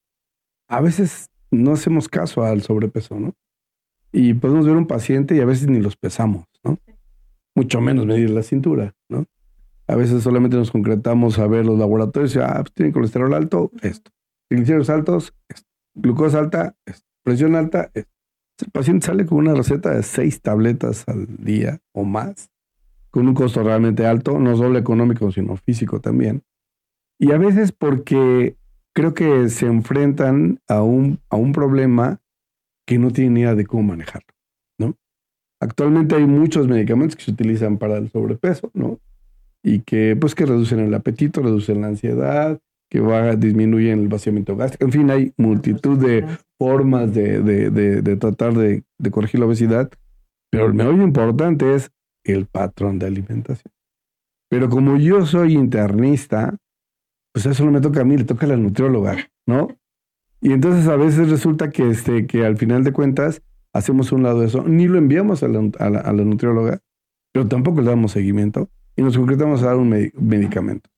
a 0.67 0.81
veces 0.81 1.29
no 1.51 1.73
hacemos 1.73 2.09
caso 2.09 2.43
al 2.43 2.63
sobrepeso, 2.63 3.19
¿no? 3.19 3.35
Y 4.11 4.33
podemos 4.33 4.65
ver 4.65 4.75
un 4.75 4.87
paciente 4.87 5.35
y 5.35 5.39
a 5.39 5.45
veces 5.45 5.69
ni 5.69 5.79
los 5.79 5.97
pesamos, 5.97 6.47
¿no? 6.63 6.79
Mucho 7.53 7.79
menos 7.79 8.07
medir 8.07 8.31
la 8.31 8.41
cintura, 8.41 8.95
¿no? 9.07 9.27
A 9.85 9.95
veces 9.95 10.23
solamente 10.23 10.57
nos 10.57 10.71
concretamos 10.71 11.37
a 11.37 11.45
ver 11.45 11.67
los 11.67 11.77
laboratorios 11.77 12.35
y, 12.35 12.39
ah, 12.39 12.61
pues 12.61 12.73
tiene 12.73 12.91
colesterol 12.91 13.35
alto, 13.35 13.69
esto. 13.83 14.09
Triglicéridos 14.49 14.89
altos, 14.89 15.35
esto. 15.47 15.69
Glucosa 15.93 16.39
alta, 16.39 16.75
esto. 16.87 17.07
Presión 17.23 17.55
alta, 17.55 17.91
esto. 17.93 18.20
El 18.61 18.71
paciente 18.71 19.07
sale 19.07 19.25
con 19.25 19.39
una 19.39 19.53
receta 19.53 19.91
de 19.91 20.03
seis 20.03 20.41
tabletas 20.41 21.07
al 21.07 21.27
día 21.37 21.79
o 21.91 22.03
más, 22.03 22.49
con 23.09 23.27
un 23.27 23.33
costo 23.33 23.63
realmente 23.63 24.05
alto, 24.05 24.39
no 24.39 24.55
solo 24.55 24.77
económico, 24.77 25.31
sino 25.31 25.55
físico 25.57 25.99
también. 25.99 26.43
Y 27.19 27.31
a 27.31 27.37
veces 27.37 27.71
porque 27.71 28.55
creo 28.93 29.13
que 29.13 29.49
se 29.49 29.67
enfrentan 29.67 30.59
a 30.67 30.81
un, 30.81 31.19
a 31.29 31.35
un 31.35 31.51
problema 31.53 32.19
que 32.85 32.97
no 32.97 33.11
tienen 33.11 33.37
idea 33.37 33.55
de 33.55 33.65
cómo 33.65 33.83
manejarlo, 33.83 34.33
¿no? 34.77 34.97
Actualmente 35.59 36.15
hay 36.15 36.25
muchos 36.25 36.67
medicamentos 36.67 37.15
que 37.15 37.23
se 37.23 37.31
utilizan 37.31 37.77
para 37.77 37.97
el 37.97 38.09
sobrepeso, 38.09 38.71
¿no? 38.73 38.99
Y 39.63 39.79
que 39.81 40.15
pues 40.19 40.33
que 40.33 40.45
reducen 40.45 40.79
el 40.79 40.93
apetito, 40.93 41.41
reducen 41.41 41.81
la 41.81 41.87
ansiedad, 41.87 42.59
que 42.89 42.99
va, 42.99 43.35
disminuyen 43.35 43.99
el 43.99 44.07
vaciamiento 44.09 44.57
gástrico. 44.57 44.83
En 44.85 44.91
fin, 44.91 45.09
hay 45.11 45.33
multitud 45.37 45.97
de 45.97 46.25
formas 46.61 47.11
de, 47.11 47.41
de, 47.41 48.15
tratar 48.17 48.53
de, 48.53 48.83
corregir 49.09 49.39
la 49.39 49.47
obesidad, 49.47 49.89
pero 50.51 50.67
el 50.67 50.75
meollo 50.75 51.01
importante 51.01 51.73
es 51.73 51.89
el 52.23 52.45
patrón 52.45 52.99
de 52.99 53.07
alimentación. 53.07 53.73
Pero 54.47 54.69
como 54.69 54.97
yo 54.97 55.25
soy 55.25 55.55
internista, 55.55 56.55
pues 57.33 57.47
eso 57.47 57.65
no 57.65 57.71
me 57.71 57.81
toca 57.81 58.01
a 58.01 58.03
mí, 58.03 58.15
le 58.15 58.25
toca 58.25 58.45
a 58.45 58.49
la 58.49 58.57
nutrióloga, 58.57 59.27
¿no? 59.47 59.69
Y 60.39 60.51
entonces 60.51 60.87
a 60.87 60.97
veces 60.97 61.31
resulta 61.31 61.71
que, 61.71 61.89
este, 61.89 62.27
que 62.27 62.45
al 62.45 62.57
final 62.57 62.83
de 62.83 62.93
cuentas 62.93 63.41
hacemos 63.73 64.11
un 64.11 64.21
lado 64.21 64.41
de 64.41 64.45
eso, 64.45 64.63
ni 64.63 64.87
lo 64.87 64.99
enviamos 64.99 65.41
a 65.41 65.47
la, 65.47 65.67
a 65.79 65.89
la, 65.89 66.23
nutrióloga, 66.23 66.77
pero 67.33 67.47
tampoco 67.47 67.81
le 67.81 67.89
damos 67.89 68.11
seguimiento 68.11 68.69
y 68.95 69.01
nos 69.01 69.17
concretamos 69.17 69.63
a 69.63 69.65
dar 69.65 69.77
un 69.77 69.89
medicamento. 69.89 70.91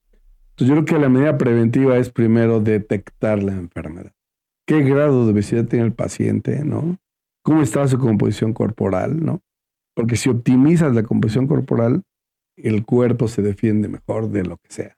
Entonces 0.50 0.68
yo 0.68 0.74
creo 0.74 0.84
que 0.84 1.02
la 1.02 1.08
medida 1.08 1.38
preventiva 1.38 1.96
es 1.96 2.10
primero 2.10 2.60
detectar 2.60 3.42
la 3.42 3.54
enfermedad. 3.54 4.12
Qué 4.66 4.82
grado 4.82 5.24
de 5.24 5.32
obesidad 5.32 5.66
tiene 5.66 5.86
el 5.86 5.92
paciente, 5.92 6.64
¿no? 6.64 6.98
¿Cómo 7.42 7.62
está 7.62 7.86
su 7.88 7.98
composición 7.98 8.52
corporal, 8.52 9.24
¿no? 9.24 9.40
Porque 9.94 10.16
si 10.16 10.30
optimizas 10.30 10.94
la 10.94 11.02
composición 11.02 11.46
corporal, 11.46 12.02
el 12.56 12.84
cuerpo 12.84 13.28
se 13.28 13.42
defiende 13.42 13.88
mejor 13.88 14.30
de 14.30 14.44
lo 14.44 14.56
que 14.56 14.70
sea. 14.70 14.96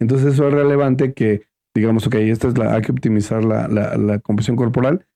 Entonces 0.00 0.34
eso 0.34 0.48
es 0.48 0.54
relevante 0.54 1.12
que 1.12 1.48
digamos, 1.78 2.06
ok, 2.06 2.16
esta 2.16 2.48
es 2.48 2.58
la, 2.58 2.74
hay 2.74 2.82
que 2.82 2.92
optimizar 2.92 3.44
la, 3.44 3.68
la, 3.68 4.18
composición 4.18 4.56
corporal, 4.56 5.06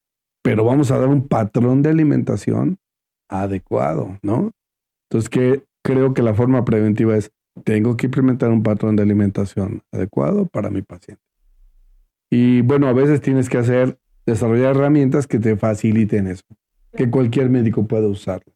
pero 0.42 0.64
vamos 0.64 0.90
a 0.90 0.98
dar 0.98 1.08
un 1.08 1.26
patrón 1.26 1.82
de 1.82 1.90
alimentación 1.90 2.78
adecuado, 3.28 4.18
¿no? 4.22 4.52
Entonces, 5.08 5.28
que 5.28 5.64
creo 5.84 6.14
que 6.14 6.22
la 6.22 6.34
forma 6.34 6.64
preventiva 6.64 7.16
es, 7.16 7.32
tengo 7.64 7.96
que 7.96 8.06
implementar 8.06 8.50
un 8.50 8.62
patrón 8.62 8.96
de 8.96 9.02
alimentación 9.02 9.82
adecuado 9.92 10.46
para 10.46 10.70
mi 10.70 10.82
paciente. 10.82 11.22
Y 12.34 12.62
bueno, 12.62 12.88
a 12.88 12.94
veces 12.94 13.20
tienes 13.20 13.50
que 13.50 13.58
hacer, 13.58 13.98
desarrollar 14.24 14.74
herramientas 14.74 15.26
que 15.26 15.38
te 15.38 15.54
faciliten 15.54 16.28
eso, 16.28 16.44
que 16.96 17.10
cualquier 17.10 17.50
médico 17.50 17.86
pueda 17.86 18.08
usarlo. 18.08 18.50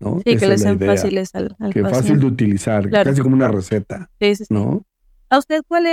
¿no? 0.00 0.20
Sí, 0.26 0.36
que 0.36 0.48
les 0.48 0.62
sean 0.62 0.80
fáciles 0.80 1.32
al, 1.36 1.56
Que 1.72 1.82
fácil 1.82 2.18
de 2.18 2.26
utilizar, 2.26 2.90
casi 2.90 3.22
como 3.22 3.36
una 3.36 3.46
receta. 3.46 4.10
Sí, 4.20 4.34
sí, 4.34 4.44
¿no? 4.50 4.84
¿A 5.30 5.38
usted 5.38 5.62
cuál, 5.68 5.86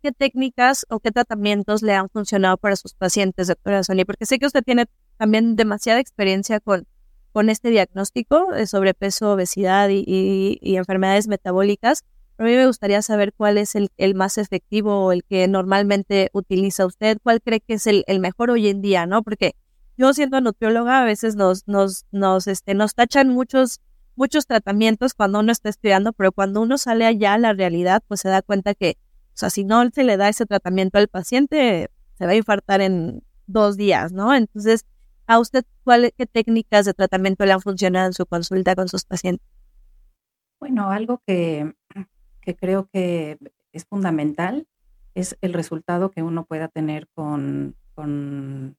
qué 0.00 0.12
técnicas 0.12 0.86
o 0.88 1.00
qué 1.00 1.10
tratamientos 1.10 1.82
le 1.82 1.94
han 1.94 2.08
funcionado 2.10 2.56
para 2.58 2.76
sus 2.76 2.94
pacientes, 2.94 3.48
doctora 3.48 3.82
Sony? 3.82 4.04
Porque 4.06 4.24
sé 4.24 4.38
que 4.38 4.46
usted 4.46 4.62
tiene 4.62 4.86
también 5.16 5.56
demasiada 5.56 5.98
experiencia 5.98 6.60
con, 6.60 6.86
con 7.32 7.50
este 7.50 7.70
diagnóstico 7.70 8.52
de 8.52 8.68
sobrepeso, 8.68 9.32
obesidad 9.32 9.88
y, 9.90 10.60
enfermedades 10.62 11.26
metabólicas. 11.26 12.04
A 12.38 12.44
mí 12.44 12.54
me 12.54 12.66
gustaría 12.66 13.02
saber 13.02 13.32
cuál 13.32 13.58
es 13.58 13.74
el, 13.74 13.90
más 14.14 14.38
efectivo 14.38 15.06
o 15.06 15.12
el 15.12 15.24
que 15.24 15.48
normalmente 15.48 16.30
utiliza 16.32 16.86
usted, 16.86 17.18
cuál 17.22 17.42
cree 17.42 17.60
que 17.60 17.74
es 17.74 17.86
el, 17.88 18.04
mejor 18.20 18.50
hoy 18.50 18.68
en 18.68 18.80
día, 18.80 19.06
¿no? 19.06 19.22
Porque 19.24 19.56
yo 19.96 20.14
siendo 20.14 20.40
nutrióloga 20.40 21.02
a 21.02 21.04
veces 21.04 21.34
nos, 21.34 21.66
nos, 21.66 22.06
nos, 22.12 22.46
este, 22.46 22.74
nos 22.74 22.94
tachan 22.94 23.28
muchos 23.30 23.80
muchos 24.18 24.46
tratamientos 24.46 25.14
cuando 25.14 25.38
uno 25.38 25.52
está 25.52 25.68
estudiando, 25.68 26.12
pero 26.12 26.32
cuando 26.32 26.60
uno 26.60 26.76
sale 26.76 27.06
allá 27.06 27.34
a 27.34 27.38
la 27.38 27.52
realidad, 27.52 28.02
pues 28.08 28.20
se 28.20 28.28
da 28.28 28.42
cuenta 28.42 28.74
que, 28.74 28.98
o 29.28 29.36
sea, 29.36 29.48
si 29.48 29.64
no 29.64 29.88
se 29.90 30.02
le 30.02 30.16
da 30.16 30.28
ese 30.28 30.44
tratamiento 30.44 30.98
al 30.98 31.06
paciente, 31.06 31.88
se 32.14 32.26
va 32.26 32.32
a 32.32 32.34
infartar 32.34 32.80
en 32.80 33.22
dos 33.46 33.76
días, 33.76 34.12
¿no? 34.12 34.34
Entonces, 34.34 34.86
¿a 35.28 35.38
usted 35.38 35.64
cuál, 35.84 36.12
qué 36.18 36.26
técnicas 36.26 36.84
de 36.84 36.94
tratamiento 36.94 37.46
le 37.46 37.52
han 37.52 37.60
funcionado 37.60 38.08
en 38.08 38.12
su 38.12 38.26
consulta 38.26 38.74
con 38.74 38.88
sus 38.88 39.04
pacientes? 39.04 39.46
Bueno, 40.58 40.90
algo 40.90 41.22
que, 41.24 41.72
que 42.48 42.56
creo 42.56 42.88
que 42.90 43.36
es 43.72 43.84
fundamental 43.84 44.66
es 45.14 45.36
el 45.42 45.52
resultado 45.52 46.10
que 46.10 46.22
uno 46.22 46.46
pueda 46.46 46.68
tener 46.68 47.06
con, 47.08 47.76
con 47.94 48.78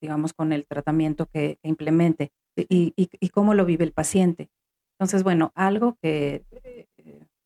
digamos, 0.00 0.32
con 0.32 0.52
el 0.52 0.66
tratamiento 0.66 1.26
que, 1.26 1.58
implemente 1.64 2.30
y, 2.54 2.92
y, 2.96 3.28
cómo 3.30 3.54
lo 3.54 3.64
vive 3.64 3.84
el 3.84 3.90
paciente. 3.90 4.50
Entonces, 5.00 5.24
bueno, 5.24 5.50
algo 5.56 5.96
que 6.00 6.44
eh, 6.52 6.86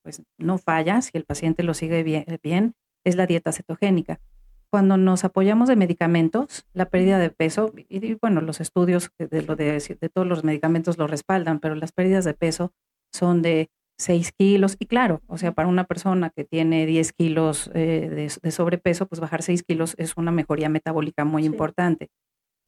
pues 0.02 0.22
no 0.36 0.58
falla 0.58 1.00
si 1.00 1.12
el 1.14 1.24
paciente 1.24 1.62
lo 1.62 1.72
sigue 1.72 2.02
bien, 2.02 2.74
es 3.02 3.16
la 3.16 3.26
dieta 3.26 3.50
cetogénica. 3.50 4.20
Cuando 4.68 4.98
nos 4.98 5.24
apoyamos 5.24 5.68
de 5.68 5.76
medicamentos, 5.76 6.66
la 6.74 6.90
pérdida 6.90 7.18
de 7.18 7.30
peso, 7.30 7.72
y, 7.88 8.12
bueno, 8.14 8.42
los 8.42 8.60
estudios 8.60 9.10
de, 9.18 9.40
lo 9.40 9.56
de, 9.56 10.10
todos 10.12 10.26
los 10.26 10.44
medicamentos 10.44 10.98
lo 10.98 11.06
respaldan, 11.06 11.60
pero 11.60 11.76
las 11.76 11.92
pérdidas 11.92 12.26
de 12.26 12.34
peso 12.34 12.74
son 13.10 13.40
de 13.40 13.70
6 13.98 14.32
kilos. 14.32 14.76
Y 14.78 14.86
claro, 14.86 15.22
o 15.26 15.38
sea, 15.38 15.52
para 15.52 15.68
una 15.68 15.84
persona 15.84 16.30
que 16.30 16.44
tiene 16.44 16.86
10 16.86 17.12
kilos 17.12 17.70
eh, 17.74 18.30
de, 18.42 18.50
sobrepeso, 18.50 19.06
pues 19.06 19.20
bajar 19.20 19.42
6 19.42 19.62
kilos 19.62 19.94
es 19.98 20.16
una 20.16 20.32
mejoría 20.32 20.68
metabólica 20.68 21.24
muy 21.24 21.44
importante 21.44 22.08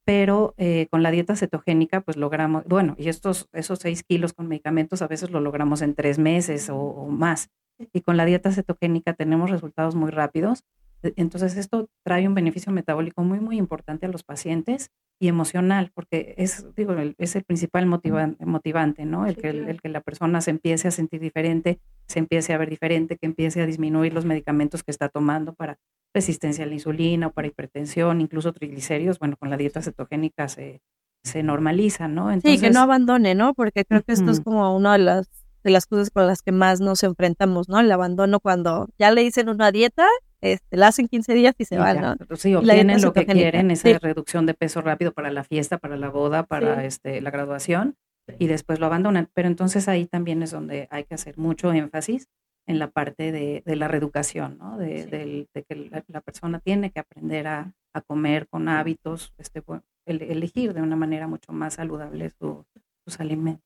pero 0.05 0.55
eh, 0.57 0.87
con 0.89 1.03
la 1.03 1.11
dieta 1.11 1.35
cetogénica 1.35 2.01
pues 2.01 2.17
logramos, 2.17 2.63
bueno, 2.65 2.95
y 2.97 3.09
estos, 3.09 3.47
esos 3.53 3.77
seis 3.77 4.01
kilos 4.01 4.33
con 4.33 4.47
medicamentos 4.47 5.03
a 5.03 5.07
veces 5.07 5.29
lo 5.29 5.39
logramos 5.39 5.83
en 5.83 5.93
tres 5.93 6.17
meses 6.17 6.71
o, 6.71 7.05
más. 7.11 7.51
Y 7.93 8.01
con 8.01 8.17
la 8.17 8.25
dieta 8.25 8.51
cetogénica 8.51 9.13
tenemos 9.13 9.51
resultados 9.51 9.93
muy 9.93 10.09
rápidos. 10.09 10.63
E, 11.03 11.13
entonces 11.15 11.57
esto 11.57 11.89
trae 12.03 12.27
un 12.27 12.35
beneficio 12.35 12.71
metabólico 12.71 13.23
muy, 13.23 13.39
muy 13.39 13.57
importante 13.57 14.05
a 14.05 14.09
los 14.09 14.23
pacientes 14.23 14.91
y 15.21 15.27
emocional, 15.27 15.91
porque 15.93 16.33
es, 16.37 16.65
digo, 16.75 16.95
es 17.17 17.35
el 17.35 17.43
principal 17.43 17.85
motivante, 17.85 19.05
¿no? 19.05 19.25
El 19.25 19.35
que, 19.35 19.49
el 19.49 19.81
que 19.81 19.89
la 19.89 19.99
persona 19.99 20.39
se 20.39 20.51
empiece 20.51 20.87
a 20.87 20.91
sentir 20.91 21.19
diferente, 21.19 21.79
se 22.07 22.19
empiece 22.19 22.53
a 22.53 22.57
ver 22.57 22.69
diferente, 22.69 23.17
que 23.17 23.25
empiece 23.25 23.61
a 23.61 23.65
disminuir 23.65 24.13
los 24.13 24.23
medicamentos 24.23 24.81
que 24.81 24.91
está 24.91 25.09
tomando 25.09 25.53
para 25.53 25.77
resistencia 26.13 26.63
a 26.63 26.67
la 26.67 26.73
insulina 26.73 27.27
o 27.27 27.31
para 27.31 27.49
hipertensión, 27.49 28.21
incluso 28.21 28.53
triglicéridos, 28.53 29.19
bueno, 29.19 29.35
con 29.37 29.49
la 29.49 29.57
dieta 29.57 29.81
cetogénica 29.81 30.47
se, 30.47 30.81
se 31.23 31.43
normaliza, 31.43 32.07
¿no? 32.07 32.31
sí, 32.41 32.57
que 32.57 32.69
no 32.71 32.79
abandone, 32.79 33.35
¿no? 33.35 33.53
Porque 33.53 33.83
creo 33.83 34.03
que 34.03 34.13
esto 34.13 34.31
es 34.31 34.39
como 34.39 34.75
una 34.75 34.93
de 34.93 34.99
las, 34.99 35.29
de 35.63 35.71
las 35.71 35.85
cosas 35.85 36.09
con 36.11 36.27
las 36.27 36.41
que 36.41 36.51
más 36.51 36.79
nos 36.79 37.03
enfrentamos, 37.03 37.67
¿no? 37.67 37.79
El 37.79 37.91
abandono 37.91 38.39
cuando 38.39 38.87
ya 38.97 39.11
le 39.11 39.21
dicen 39.21 39.49
una 39.49 39.71
dieta, 39.71 40.07
este, 40.41 40.77
la 40.77 40.87
hacen 40.87 41.07
15 41.07 41.33
días 41.33 41.55
y 41.57 41.65
se 41.65 41.77
van, 41.77 42.01
¿no? 42.01 42.15
Sí, 42.35 42.55
obtienen 42.55 43.01
lo 43.01 43.13
que 43.13 43.25
quieren, 43.25 43.71
esa 43.71 43.97
reducción 43.99 44.45
de 44.45 44.53
peso 44.53 44.81
rápido 44.81 45.11
para 45.11 45.31
la 45.31 45.43
fiesta, 45.43 45.77
para 45.77 45.97
la 45.97 46.09
boda, 46.09 46.43
para 46.43 46.85
este, 46.85 47.21
la 47.21 47.31
graduación, 47.31 47.95
y 48.37 48.47
después 48.47 48.79
lo 48.79 48.85
abandonan. 48.85 49.29
Pero 49.33 49.47
entonces 49.47 49.87
ahí 49.87 50.05
también 50.05 50.43
es 50.43 50.51
donde 50.51 50.87
hay 50.91 51.03
que 51.03 51.15
hacer 51.15 51.37
mucho 51.37 51.73
énfasis 51.73 52.27
en 52.67 52.77
la 52.77 52.89
parte 52.91 53.31
de, 53.31 53.63
la 53.75 53.87
reeducación, 53.87 54.59
¿no? 54.59 54.77
de, 54.77 55.47
que 55.53 55.75
la, 56.07 56.21
persona 56.21 56.59
tiene 56.59 56.91
que 56.91 56.99
aprender 56.99 57.47
a, 57.47 57.73
comer 58.07 58.47
con 58.47 58.69
hábitos, 58.69 59.33
este, 59.37 59.61
elegir 60.05 60.73
de 60.73 60.81
una 60.81 60.95
manera 60.95 61.27
mucho 61.27 61.51
más 61.51 61.73
saludable 61.73 62.29
sus 62.29 63.19
alimentos. 63.19 63.63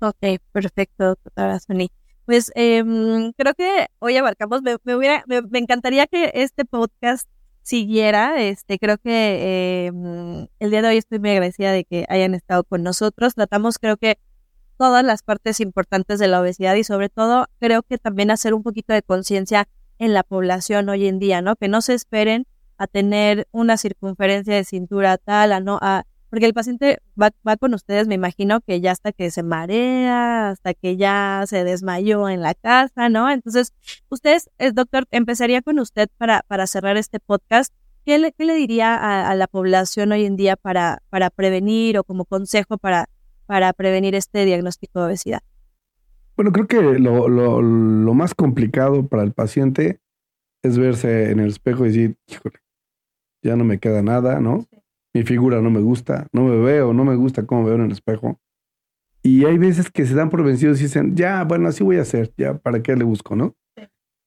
Ok, 0.00 0.40
perfecto, 0.50 1.16
doctora 1.22 1.60
Sony. 1.60 1.88
Pues 2.28 2.52
em, 2.56 3.32
creo 3.38 3.54
que 3.54 3.86
hoy 4.00 4.18
abarcamos, 4.18 4.60
me, 4.60 4.76
hubiera, 4.94 5.24
me, 5.26 5.58
encantaría 5.58 6.06
que 6.06 6.30
este 6.34 6.66
podcast 6.66 7.26
siguiera. 7.62 8.42
Este, 8.42 8.78
creo 8.78 8.98
que 8.98 9.86
em, 9.86 10.46
el 10.58 10.70
día 10.70 10.82
de 10.82 10.88
hoy 10.88 10.98
estoy 10.98 11.20
muy 11.20 11.30
agradecida 11.30 11.72
de 11.72 11.84
que 11.86 12.04
hayan 12.10 12.34
estado 12.34 12.64
con 12.64 12.82
nosotros. 12.82 13.34
Tratamos, 13.34 13.78
creo 13.78 13.96
que 13.96 14.18
todas 14.76 15.02
las 15.06 15.22
partes 15.22 15.58
importantes 15.60 16.18
de 16.18 16.28
la 16.28 16.42
obesidad 16.42 16.74
y 16.74 16.84
sobre 16.84 17.08
todo 17.08 17.46
creo 17.60 17.82
que 17.82 17.96
también 17.96 18.30
hacer 18.30 18.52
un 18.52 18.62
poquito 18.62 18.92
de 18.92 19.00
conciencia 19.00 19.66
en 19.98 20.12
la 20.12 20.22
población 20.22 20.90
hoy 20.90 21.06
en 21.06 21.18
día, 21.18 21.40
¿no? 21.40 21.56
Que 21.56 21.68
no 21.68 21.80
se 21.80 21.94
esperen 21.94 22.46
a 22.76 22.86
tener 22.86 23.48
una 23.52 23.78
circunferencia 23.78 24.54
de 24.54 24.64
cintura 24.64 25.16
tal, 25.16 25.52
a 25.52 25.60
no, 25.60 25.78
a, 25.80 26.04
porque 26.30 26.46
el 26.46 26.54
paciente 26.54 26.98
va, 27.20 27.30
va 27.46 27.56
con 27.56 27.74
ustedes, 27.74 28.06
me 28.06 28.14
imagino 28.14 28.60
que 28.60 28.80
ya 28.80 28.92
hasta 28.92 29.12
que 29.12 29.30
se 29.30 29.42
marea, 29.42 30.50
hasta 30.50 30.74
que 30.74 30.96
ya 30.96 31.44
se 31.46 31.64
desmayó 31.64 32.28
en 32.28 32.42
la 32.42 32.54
casa, 32.54 33.08
¿no? 33.08 33.30
Entonces, 33.30 33.72
ustedes, 34.08 34.50
el 34.58 34.74
doctor, 34.74 35.06
empezaría 35.10 35.62
con 35.62 35.78
usted 35.78 36.08
para, 36.18 36.44
para 36.48 36.66
cerrar 36.66 36.96
este 36.96 37.20
podcast. 37.20 37.74
¿Qué 38.04 38.18
le, 38.18 38.32
qué 38.32 38.44
le 38.44 38.54
diría 38.54 38.94
a, 38.94 39.30
a, 39.30 39.34
la 39.34 39.46
población 39.46 40.12
hoy 40.12 40.24
en 40.24 40.36
día 40.36 40.56
para, 40.56 41.02
para 41.10 41.28
prevenir 41.30 41.98
o 41.98 42.04
como 42.04 42.24
consejo 42.24 42.78
para 42.78 43.08
para 43.48 43.72
prevenir 43.72 44.14
este 44.14 44.44
diagnóstico 44.44 45.00
de 45.00 45.06
obesidad? 45.06 45.40
Bueno, 46.36 46.52
creo 46.52 46.66
que 46.66 46.82
lo, 46.82 47.28
lo, 47.28 47.62
lo, 47.62 48.14
más 48.14 48.34
complicado 48.34 49.08
para 49.08 49.22
el 49.22 49.32
paciente 49.32 50.00
es 50.62 50.76
verse 50.76 51.30
en 51.30 51.40
el 51.40 51.48
espejo 51.48 51.84
y 51.84 51.88
decir, 51.88 52.16
híjole, 52.26 52.58
ya 53.42 53.56
no 53.56 53.64
me 53.64 53.78
queda 53.78 54.02
nada, 54.02 54.38
¿no? 54.38 54.66
Mi 55.14 55.22
figura 55.22 55.60
no 55.60 55.70
me 55.70 55.80
gusta, 55.80 56.26
no 56.32 56.44
me 56.44 56.56
veo, 56.58 56.92
no 56.92 57.04
me 57.04 57.16
gusta 57.16 57.46
cómo 57.46 57.62
me 57.62 57.68
veo 57.68 57.76
en 57.76 57.84
el 57.86 57.92
espejo. 57.92 58.38
Y 59.22 59.44
hay 59.44 59.58
veces 59.58 59.90
que 59.90 60.06
se 60.06 60.14
dan 60.14 60.30
por 60.30 60.44
vencidos 60.44 60.80
y 60.80 60.84
dicen, 60.84 61.16
ya, 61.16 61.44
bueno, 61.44 61.68
así 61.68 61.82
voy 61.82 61.96
a 61.96 62.02
hacer, 62.02 62.32
ya, 62.36 62.58
¿para 62.58 62.82
qué 62.82 62.94
le 62.96 63.04
busco, 63.04 63.34
no? 63.34 63.56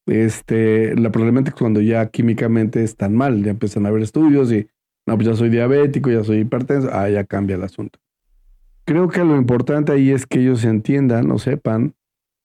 Este, 0.08 0.96
la 0.96 1.12
probablemente 1.12 1.52
cuando 1.52 1.80
ya 1.80 2.08
químicamente 2.10 2.84
están 2.84 3.16
mal, 3.16 3.44
ya 3.44 3.52
empiezan 3.52 3.86
a 3.86 3.90
haber 3.90 4.02
estudios 4.02 4.52
y, 4.52 4.68
no, 5.06 5.16
pues 5.16 5.28
ya 5.28 5.36
soy 5.36 5.50
diabético, 5.50 6.10
ya 6.10 6.24
soy 6.24 6.40
hipertenso, 6.40 6.90
ah, 6.92 7.10
ya 7.10 7.24
cambia 7.24 7.56
el 7.56 7.64
asunto 7.64 8.00
creo 8.86 9.08
que 9.08 9.24
lo 9.24 9.38
importante 9.38 9.92
ahí 9.92 10.12
es 10.12 10.26
que 10.26 10.40
ellos 10.40 10.64
entiendan 10.64 11.32
o 11.32 11.40
sepan 11.40 11.96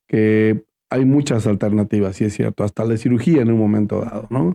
que 0.08 0.64
hay 0.90 1.04
muchas 1.04 1.46
alternativas, 1.46 2.16
sí 2.16 2.24
es 2.24 2.34
cierto, 2.34 2.62
hasta 2.62 2.84
la 2.84 2.96
cirugía 2.96 3.42
en 3.42 3.50
un 3.50 3.58
momento 3.58 4.00
dado, 4.00 4.28
¿no? 4.30 4.54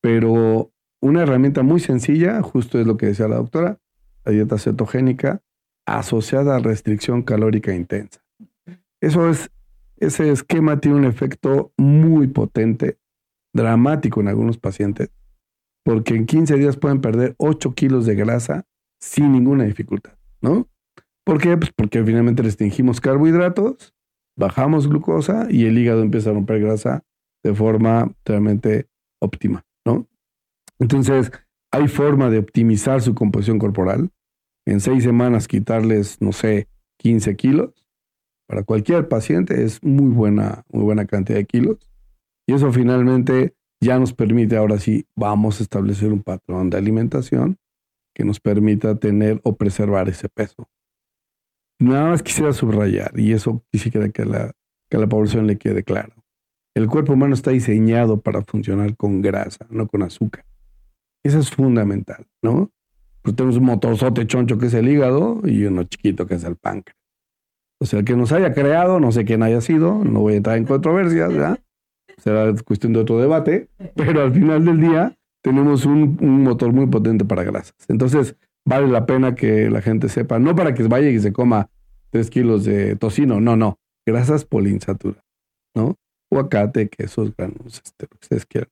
Pero 0.00 0.72
una 1.02 1.22
herramienta 1.22 1.62
muy 1.62 1.80
sencilla, 1.80 2.40
justo 2.42 2.80
es 2.80 2.86
lo 2.86 2.96
que 2.96 3.06
decía 3.06 3.28
la 3.28 3.36
doctora, 3.36 3.78
la 4.24 4.32
dieta 4.32 4.56
cetogénica 4.56 5.42
asociada 5.84 6.56
a 6.56 6.60
restricción 6.60 7.22
calórica 7.22 7.74
intensa. 7.74 8.24
Eso 9.00 9.28
es, 9.28 9.50
ese 9.96 10.30
esquema 10.30 10.80
tiene 10.80 10.96
un 10.96 11.04
efecto 11.04 11.72
muy 11.76 12.28
potente, 12.28 12.98
dramático 13.52 14.20
en 14.20 14.28
algunos 14.28 14.58
pacientes, 14.58 15.10
porque 15.84 16.14
en 16.14 16.24
15 16.24 16.56
días 16.56 16.76
pueden 16.76 17.00
perder 17.00 17.34
8 17.38 17.74
kilos 17.74 18.06
de 18.06 18.14
grasa 18.14 18.64
sin 19.00 19.32
ninguna 19.32 19.64
dificultad, 19.64 20.12
¿no? 20.40 20.68
¿Por 21.24 21.40
qué? 21.40 21.56
Pues 21.56 21.72
porque 21.72 22.02
finalmente 22.04 22.42
restringimos 22.42 23.00
carbohidratos, 23.00 23.92
bajamos 24.36 24.88
glucosa 24.88 25.48
y 25.50 25.66
el 25.66 25.76
hígado 25.76 26.02
empieza 26.02 26.30
a 26.30 26.34
romper 26.34 26.60
grasa 26.60 27.04
de 27.42 27.54
forma 27.54 28.12
realmente 28.24 28.86
óptima, 29.20 29.64
¿no? 29.84 30.06
Entonces, 30.82 31.30
hay 31.70 31.86
forma 31.86 32.28
de 32.28 32.38
optimizar 32.38 33.00
su 33.02 33.14
composición 33.14 33.60
corporal. 33.60 34.10
En 34.66 34.80
seis 34.80 35.04
semanas 35.04 35.46
quitarles, 35.46 36.20
no 36.20 36.32
sé, 36.32 36.66
15 36.98 37.36
kilos. 37.36 37.86
Para 38.48 38.64
cualquier 38.64 39.06
paciente 39.06 39.62
es 39.62 39.80
muy 39.84 40.10
buena, 40.10 40.64
muy 40.70 40.82
buena 40.82 41.06
cantidad 41.06 41.38
de 41.38 41.44
kilos. 41.44 41.88
Y 42.48 42.54
eso 42.54 42.72
finalmente 42.72 43.54
ya 43.80 43.96
nos 44.00 44.12
permite, 44.12 44.56
ahora 44.56 44.76
sí, 44.78 45.06
vamos 45.14 45.60
a 45.60 45.62
establecer 45.62 46.12
un 46.12 46.24
patrón 46.24 46.68
de 46.68 46.78
alimentación 46.78 47.58
que 48.12 48.24
nos 48.24 48.40
permita 48.40 48.96
tener 48.96 49.40
o 49.44 49.54
preservar 49.54 50.08
ese 50.08 50.28
peso. 50.28 50.68
Nada 51.78 52.10
más 52.10 52.24
quisiera 52.24 52.52
subrayar, 52.52 53.12
y 53.18 53.32
eso 53.32 53.62
quisiera 53.70 54.08
que 54.08 54.24
la, 54.24 54.50
que 54.90 54.98
la 54.98 55.08
población 55.08 55.46
le 55.46 55.58
quede 55.58 55.84
claro. 55.84 56.12
El 56.74 56.88
cuerpo 56.88 57.12
humano 57.12 57.34
está 57.34 57.52
diseñado 57.52 58.20
para 58.20 58.42
funcionar 58.42 58.96
con 58.96 59.22
grasa, 59.22 59.64
no 59.70 59.86
con 59.86 60.02
azúcar. 60.02 60.44
Eso 61.24 61.38
es 61.38 61.50
fundamental, 61.50 62.26
¿no? 62.42 62.70
Pues 63.22 63.36
tenemos 63.36 63.56
un 63.56 63.64
motorzote 63.64 64.26
choncho 64.26 64.58
que 64.58 64.66
es 64.66 64.74
el 64.74 64.88
hígado 64.88 65.40
y 65.44 65.64
uno 65.64 65.84
chiquito 65.84 66.26
que 66.26 66.34
es 66.34 66.44
el 66.44 66.56
páncreas. 66.56 66.98
O 67.80 67.86
sea, 67.86 68.00
el 68.00 68.04
que 68.04 68.16
nos 68.16 68.32
haya 68.32 68.52
creado, 68.52 69.00
no 69.00 69.12
sé 69.12 69.24
quién 69.24 69.42
haya 69.42 69.60
sido, 69.60 70.02
no 70.04 70.20
voy 70.20 70.34
a 70.34 70.36
entrar 70.36 70.56
en 70.56 70.64
controversias, 70.64 71.32
¿verdad? 71.32 71.60
Será 72.18 72.52
cuestión 72.64 72.92
de 72.92 73.00
otro 73.00 73.18
debate, 73.18 73.68
pero 73.94 74.22
al 74.22 74.32
final 74.32 74.64
del 74.64 74.80
día 74.80 75.16
tenemos 75.42 75.84
un, 75.84 76.18
un 76.20 76.42
motor 76.42 76.72
muy 76.72 76.86
potente 76.86 77.24
para 77.24 77.42
grasas. 77.42 77.74
Entonces, 77.88 78.36
vale 78.64 78.88
la 78.88 79.06
pena 79.06 79.34
que 79.34 79.70
la 79.70 79.82
gente 79.82 80.08
sepa, 80.08 80.38
no 80.38 80.54
para 80.54 80.74
que 80.74 80.82
vaya 80.84 81.08
y 81.08 81.18
se 81.18 81.32
coma 81.32 81.70
tres 82.10 82.30
kilos 82.30 82.64
de 82.64 82.96
tocino, 82.96 83.40
no, 83.40 83.56
no, 83.56 83.78
grasas 84.06 84.44
poliinsaturadas, 84.44 85.24
¿no? 85.74 85.96
Aguacate, 86.30 86.88
quesos, 86.88 87.34
granos, 87.36 87.82
este, 87.84 88.06
lo 88.06 88.08
que 88.08 88.18
ustedes 88.22 88.46
quieran. 88.46 88.70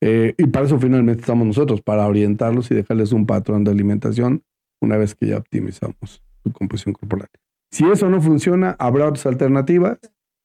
Eh, 0.00 0.34
y 0.36 0.46
para 0.46 0.66
eso 0.66 0.78
finalmente 0.78 1.20
estamos 1.20 1.46
nosotros, 1.46 1.80
para 1.80 2.06
orientarlos 2.06 2.70
y 2.70 2.74
dejarles 2.74 3.12
un 3.12 3.26
patrón 3.26 3.64
de 3.64 3.70
alimentación 3.70 4.42
una 4.80 4.96
vez 4.96 5.14
que 5.14 5.28
ya 5.28 5.38
optimizamos 5.38 6.22
su 6.42 6.52
composición 6.52 6.94
corporal. 6.94 7.28
Si 7.70 7.84
eso 7.84 8.08
no 8.08 8.20
funciona, 8.20 8.76
habrá 8.78 9.08
otras 9.08 9.26
alternativas, 9.26 9.98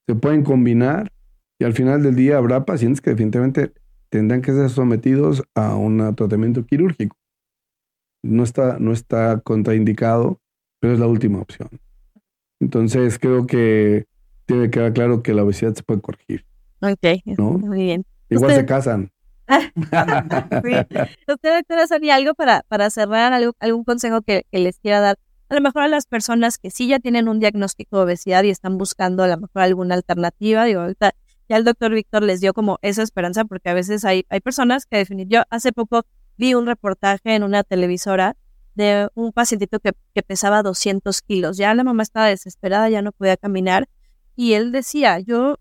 se 0.07 0.15
pueden 0.15 0.43
combinar 0.43 1.11
y 1.59 1.65
al 1.65 1.73
final 1.73 2.01
del 2.01 2.15
día 2.15 2.37
habrá 2.37 2.65
pacientes 2.65 3.01
que 3.01 3.11
definitivamente 3.11 3.73
tendrán 4.09 4.41
que 4.41 4.53
ser 4.53 4.69
sometidos 4.69 5.43
a 5.53 5.75
un 5.75 6.15
tratamiento 6.15 6.65
quirúrgico. 6.65 7.15
No 8.23 8.43
está, 8.43 8.79
no 8.79 8.91
está 8.91 9.39
contraindicado, 9.41 10.39
pero 10.79 10.93
es 10.93 10.99
la 10.99 11.07
última 11.07 11.39
opción. 11.39 11.69
Entonces 12.59 13.19
creo 13.19 13.45
que 13.45 14.05
tiene 14.45 14.63
que 14.63 14.71
quedar 14.71 14.93
claro 14.93 15.21
que 15.21 15.33
la 15.33 15.43
obesidad 15.43 15.73
se 15.75 15.83
puede 15.83 16.01
corregir. 16.01 16.45
Ok, 16.81 17.37
muy 17.37 17.83
bien. 17.83 18.05
Igual 18.29 18.55
se 18.55 18.65
casan. 18.65 19.11
Usted, 21.27 21.57
doctora 21.57 21.87
Sonia, 21.87 22.15
algo 22.15 22.35
para, 22.35 22.63
para 22.67 22.89
cerrar, 22.89 23.33
algún 23.33 23.83
consejo 23.83 24.21
que, 24.21 24.45
les 24.51 24.79
quiera 24.79 24.99
dar, 24.99 25.17
a 25.49 25.55
lo 25.55 25.61
mejor 25.61 25.81
a 25.83 25.87
las 25.87 26.05
personas 26.05 26.57
que 26.59 26.69
sí 26.69 26.87
ya 26.87 26.99
tienen 26.99 27.27
un 27.27 27.39
diagnóstico 27.39 27.97
de 27.97 28.03
obesidad 28.03 28.43
y 28.43 28.51
están 28.51 28.77
buscando 28.77 29.23
a 29.23 29.27
lo 29.27 29.37
mejor 29.37 29.61
alguna 29.63 29.95
alternativa, 29.95 30.65
digo, 30.65 30.85
ya 30.99 31.57
el 31.57 31.63
doctor 31.63 31.91
Víctor 31.91 32.21
les 32.21 32.41
dio 32.41 32.53
como 32.53 32.77
esa 32.83 33.01
esperanza, 33.01 33.43
porque 33.45 33.69
a 33.69 33.73
veces 33.73 34.05
hay, 34.05 34.25
hay 34.29 34.39
personas 34.39 34.85
que 34.85 34.97
definitivamente, 34.97 35.35
yo 35.35 35.43
hace 35.49 35.73
poco 35.73 36.05
vi 36.37 36.53
un 36.53 36.67
reportaje 36.67 37.33
en 37.33 37.41
una 37.41 37.63
televisora 37.63 38.37
de 38.75 39.09
un 39.15 39.33
pacientito 39.33 39.79
que, 39.79 39.93
que 40.13 40.21
pesaba 40.21 40.61
200 40.61 41.21
kilos, 41.23 41.57
ya 41.57 41.73
la 41.73 41.83
mamá 41.83 42.03
estaba 42.03 42.27
desesperada, 42.27 42.87
ya 42.89 43.01
no 43.01 43.11
podía 43.11 43.35
caminar, 43.35 43.89
y 44.35 44.53
él 44.53 44.71
decía, 44.71 45.19
yo 45.19 45.57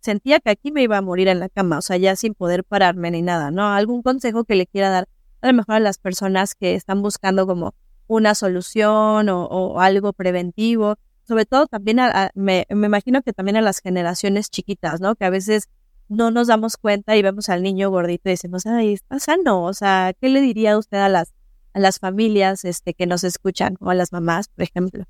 sentía 0.00 0.40
que 0.40 0.50
aquí 0.50 0.72
me 0.72 0.82
iba 0.82 0.98
a 0.98 1.02
morir 1.02 1.28
en 1.28 1.40
la 1.40 1.48
cama, 1.48 1.78
o 1.78 1.82
sea, 1.82 1.96
ya 1.96 2.16
sin 2.16 2.34
poder 2.34 2.64
pararme 2.64 3.10
ni 3.10 3.22
nada, 3.22 3.50
¿no? 3.50 3.68
¿Algún 3.68 4.02
consejo 4.02 4.44
que 4.44 4.54
le 4.54 4.66
quiera 4.66 4.90
dar 4.90 5.08
a 5.40 5.46
lo 5.48 5.54
mejor 5.54 5.76
a 5.76 5.80
las 5.80 5.98
personas 5.98 6.54
que 6.54 6.74
están 6.74 7.02
buscando 7.02 7.46
como 7.46 7.74
una 8.06 8.34
solución 8.34 9.28
o, 9.28 9.80
algo 9.80 10.12
preventivo? 10.12 10.96
Sobre 11.26 11.46
todo 11.46 11.66
también, 11.66 11.98
me, 12.34 12.66
me 12.68 12.86
imagino 12.86 13.22
que 13.22 13.32
también 13.32 13.56
a 13.56 13.62
las 13.62 13.80
generaciones 13.80 14.50
chiquitas, 14.50 15.00
¿no? 15.00 15.14
Que 15.14 15.24
a 15.24 15.30
veces 15.30 15.68
no 16.08 16.30
nos 16.30 16.48
damos 16.48 16.76
cuenta 16.76 17.16
y 17.16 17.22
vemos 17.22 17.48
al 17.48 17.62
niño 17.62 17.90
gordito 17.90 18.28
y 18.28 18.32
decimos, 18.32 18.66
ay, 18.66 18.94
está 18.94 19.18
sano, 19.18 19.64
o 19.64 19.72
sea, 19.72 20.12
¿qué 20.20 20.28
le 20.28 20.40
diría 20.40 20.76
usted 20.76 20.98
a 20.98 21.08
las, 21.08 21.32
a 21.72 21.80
las 21.80 21.98
familias 21.98 22.64
este, 22.64 22.94
que 22.94 23.06
nos 23.06 23.24
escuchan 23.24 23.76
o 23.80 23.90
a 23.90 23.94
las 23.94 24.12
mamás, 24.12 24.48
por 24.48 24.62
ejemplo? 24.64 25.04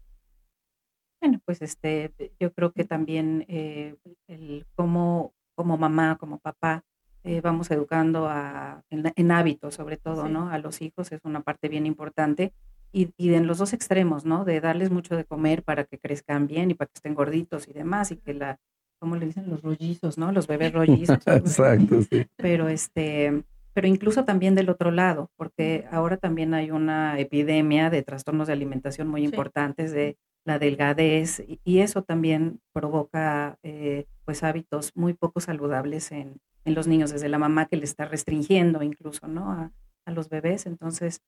Bueno, 1.22 1.40
pues 1.44 1.62
este, 1.62 2.12
yo 2.40 2.52
creo 2.52 2.72
que 2.72 2.84
también 2.84 3.44
eh, 3.46 3.94
el 4.26 4.66
cómo 4.74 5.32
como 5.54 5.78
mamá, 5.78 6.16
como 6.18 6.40
papá, 6.40 6.84
eh, 7.22 7.40
vamos 7.40 7.70
educando 7.70 8.26
a, 8.28 8.82
en, 8.90 9.30
hábitos, 9.30 9.74
sobre 9.74 9.96
todo, 9.96 10.28
¿no? 10.28 10.48
A 10.50 10.58
los 10.58 10.82
hijos 10.82 11.12
es 11.12 11.20
una 11.22 11.40
parte 11.40 11.68
bien 11.68 11.86
importante. 11.86 12.52
Y, 12.92 13.10
y 13.16 13.34
en 13.34 13.46
los 13.46 13.58
dos 13.58 13.72
extremos, 13.72 14.24
¿no? 14.24 14.44
De 14.44 14.60
darles 14.60 14.90
mucho 14.90 15.16
de 15.16 15.24
comer 15.24 15.62
para 15.62 15.84
que 15.84 15.96
crezcan 15.96 16.48
bien 16.48 16.72
y 16.72 16.74
para 16.74 16.88
que 16.88 16.96
estén 16.96 17.14
gorditos 17.14 17.68
y 17.68 17.72
demás, 17.72 18.10
y 18.10 18.16
que 18.16 18.34
la, 18.34 18.58
¿cómo 18.98 19.14
le 19.14 19.26
dicen? 19.26 19.48
Los 19.48 19.62
rollizos, 19.62 20.18
¿no? 20.18 20.32
Los 20.32 20.48
bebés 20.48 20.72
rollizos. 20.74 21.24
Exacto, 21.24 22.02
sí. 22.02 22.26
Pero 22.34 22.66
este, 22.66 23.44
pero 23.74 23.88
incluso 23.88 24.24
también 24.24 24.54
del 24.54 24.70
otro 24.70 24.90
lado, 24.90 25.30
porque 25.36 25.86
ahora 25.90 26.16
también 26.16 26.54
hay 26.54 26.70
una 26.70 27.18
epidemia 27.18 27.90
de 27.90 28.02
trastornos 28.02 28.46
de 28.46 28.52
alimentación 28.54 29.08
muy 29.08 29.24
importantes, 29.24 29.92
de 29.92 30.16
la 30.44 30.58
delgadez, 30.58 31.42
y, 31.64 31.78
eso 31.80 32.02
también 32.02 32.60
provoca 32.72 33.58
eh, 33.62 34.06
pues 34.24 34.42
hábitos 34.42 34.90
muy 34.94 35.14
poco 35.14 35.40
saludables 35.40 36.12
en, 36.12 36.40
en, 36.64 36.74
los 36.74 36.86
niños, 36.86 37.10
desde 37.12 37.28
la 37.28 37.38
mamá 37.38 37.66
que 37.66 37.76
le 37.76 37.84
está 37.84 38.04
restringiendo 38.06 38.82
incluso, 38.82 39.28
¿no? 39.28 39.52
A, 39.52 39.72
a 40.04 40.10
los 40.10 40.28
bebés. 40.28 40.66
Entonces, 40.66 41.20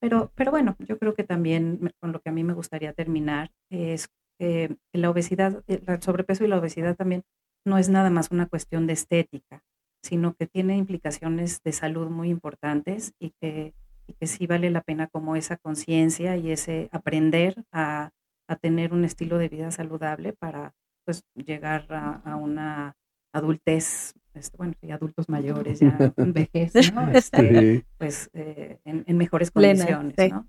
pero, 0.00 0.32
pero 0.34 0.50
bueno, 0.50 0.76
yo 0.80 0.98
creo 0.98 1.14
que 1.14 1.24
también 1.24 1.92
con 2.00 2.12
lo 2.12 2.20
que 2.20 2.28
a 2.28 2.32
mí 2.32 2.44
me 2.44 2.54
gustaría 2.54 2.92
terminar 2.92 3.50
es 3.70 4.08
que 4.38 4.76
la 4.92 5.10
obesidad, 5.10 5.62
el 5.66 6.02
sobrepeso 6.02 6.44
y 6.44 6.48
la 6.48 6.58
obesidad 6.58 6.96
también 6.96 7.22
no 7.64 7.78
es 7.78 7.88
nada 7.88 8.10
más 8.10 8.30
una 8.30 8.46
cuestión 8.46 8.86
de 8.86 8.92
estética, 8.92 9.62
sino 10.02 10.34
que 10.34 10.46
tiene 10.46 10.76
implicaciones 10.76 11.62
de 11.62 11.72
salud 11.72 12.08
muy 12.08 12.30
importantes 12.30 13.12
y 13.18 13.30
que, 13.40 13.74
y 14.06 14.12
que 14.14 14.26
sí 14.26 14.46
vale 14.46 14.70
la 14.70 14.82
pena 14.82 15.06
como 15.06 15.36
esa 15.36 15.56
conciencia 15.56 16.36
y 16.36 16.50
ese 16.50 16.88
aprender 16.92 17.64
a 17.72 18.10
a 18.48 18.56
tener 18.56 18.92
un 18.92 19.04
estilo 19.04 19.38
de 19.38 19.48
vida 19.48 19.70
saludable 19.70 20.32
para 20.32 20.74
pues 21.04 21.24
llegar 21.34 21.86
a, 21.90 22.36
una 22.36 22.96
adultez, 23.32 24.14
este, 24.36 24.56
bueno, 24.56 24.74
y 24.82 24.90
adultos 24.90 25.28
mayores, 25.28 25.80
ya 25.80 26.12
vejez, 26.16 26.92
¿no? 26.92 27.10
Este, 27.12 27.84
pues 27.98 28.30
eh, 28.34 28.78
en, 28.84 29.16
mejores 29.16 29.50
condiciones, 29.50 30.16
¿no? 30.30 30.46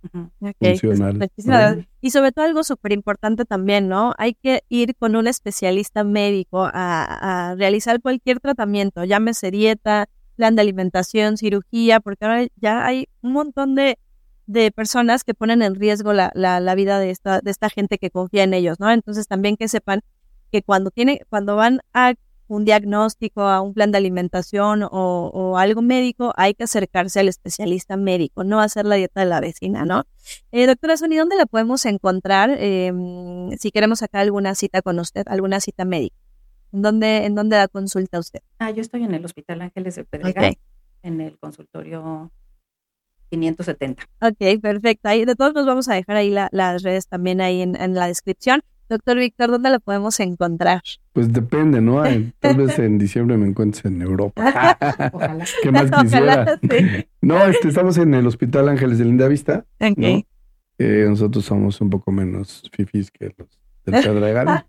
Y 2.01 2.11
sobre 2.11 2.31
todo 2.31 2.45
algo 2.45 2.63
súper 2.63 2.91
importante 2.91 3.45
también, 3.45 3.87
¿no? 3.87 4.13
Hay 4.17 4.33
que 4.33 4.63
ir 4.69 4.95
con 4.95 5.15
un 5.15 5.27
especialista 5.27 6.03
médico 6.03 6.69
a, 6.71 7.51
a, 7.51 7.55
realizar 7.55 8.01
cualquier 8.01 8.39
tratamiento, 8.39 9.03
llámese 9.03 9.51
dieta, 9.51 10.07
plan 10.35 10.55
de 10.55 10.61
alimentación, 10.61 11.37
cirugía, 11.37 11.99
porque 11.99 12.25
ahora 12.25 12.47
ya 12.57 12.85
hay 12.85 13.07
un 13.21 13.33
montón 13.33 13.75
de 13.75 13.97
de 14.47 14.71
personas 14.71 15.25
que 15.25 15.33
ponen 15.33 15.61
en 15.61 15.75
riesgo 15.75 16.13
la, 16.13 16.31
la, 16.33 16.75
vida 16.75 16.99
de 16.99 17.11
esta, 17.11 17.41
de 17.41 17.51
esta 17.51 17.69
gente 17.69 17.97
que 17.97 18.09
confía 18.09 18.43
en 18.43 18.53
ellos, 18.53 18.79
¿no? 18.79 18.89
Entonces 18.89 19.27
también 19.27 19.57
que 19.57 19.67
sepan 19.67 20.01
que 20.51 20.63
cuando, 20.63 20.89
tiene, 20.89 21.21
cuando 21.29 21.57
van 21.57 21.81
a 21.93 22.13
un 22.47 22.65
diagnóstico, 22.65 23.41
a 23.41 23.61
un 23.61 23.73
plan 23.73 23.91
de 23.91 23.97
alimentación 23.97 24.83
o, 24.83 24.89
o, 24.91 25.57
algo 25.57 25.81
médico, 25.81 26.33
hay 26.37 26.53
que 26.53 26.63
acercarse 26.63 27.19
al 27.19 27.27
especialista 27.27 27.97
médico, 27.97 28.43
no 28.43 28.59
hacer 28.59 28.85
la 28.85 28.95
dieta 28.95 29.19
de 29.19 29.25
la 29.25 29.39
vecina, 29.39 29.85
¿no? 29.85 30.05
Eh, 30.51 30.65
doctora 30.65 30.97
Sony, 30.97 31.17
¿dónde 31.17 31.35
la 31.35 31.45
podemos 31.45 31.85
encontrar 31.85 32.51
em, 32.59 33.51
si 33.57 33.71
queremos 33.71 33.99
sacar 33.99 34.21
alguna 34.21 34.55
cita 34.55 34.81
con 34.81 34.99
usted, 34.99 35.23
alguna 35.27 35.59
cita 35.59 35.85
médica? 35.85 36.15
¿En 36.71 36.81
dónde, 36.81 37.25
en 37.25 37.35
dónde 37.35 37.55
da 37.55 37.67
consulta 37.67 38.19
usted? 38.19 38.39
Ah, 38.59 38.71
yo 38.71 38.81
estoy 38.81 39.03
en 39.03 39.13
el 39.13 39.23
Hospital 39.23 39.61
Ángeles 39.61 39.95
de 39.95 40.03
Pedregal, 40.03 40.57
en 41.03 41.21
el 41.21 41.37
consultorio 41.39 42.31
570. 43.29 44.03
Ok, 44.21 44.61
perfecto. 44.61 45.09
Ahí, 45.09 45.25
de 45.25 45.35
todos 45.35 45.53
nos 45.53 45.65
vamos 45.65 45.87
a 45.89 45.95
dejar 45.95 46.17
ahí 46.17 46.29
las 46.29 46.83
redes 46.83 47.07
también 47.07 47.41
ahí 47.41 47.61
en, 47.61 47.93
la 47.93 48.07
descripción. 48.07 48.61
Doctor 48.89 49.17
Víctor, 49.17 49.51
¿dónde 49.51 49.69
lo 49.69 49.79
podemos 49.79 50.19
encontrar? 50.19 50.81
Pues 51.13 51.33
depende, 51.33 51.81
¿no? 51.81 52.03
Tal 52.39 52.55
vez 52.55 52.79
en 52.79 52.97
diciembre 52.97 53.37
me 53.37 53.47
encuentres 53.47 53.85
en 53.85 54.01
Europa. 54.01 54.41
Ojalá. 55.13 55.45
¿Qué 55.63 55.71
más 55.71 55.91
quisiera? 55.91 56.59
No, 57.21 57.43
este, 57.45 57.67
estamos 57.67 57.97
en 57.97 58.13
el 58.13 58.25
Hospital 58.27 58.69
Ángeles 58.69 58.97
de 58.97 59.05
Linda 59.05 59.27
Vista. 59.27 59.65
Ok. 59.79 60.25
Eh, 60.79 61.05
nosotros 61.09 61.43
somos 61.43 61.81
un 61.81 61.89
poco 61.89 62.11
menos 62.11 62.69
fifis 62.71 63.11
que 63.11 63.33
los 63.37 63.59
del 63.85 64.03
Pedregal. 64.03 64.65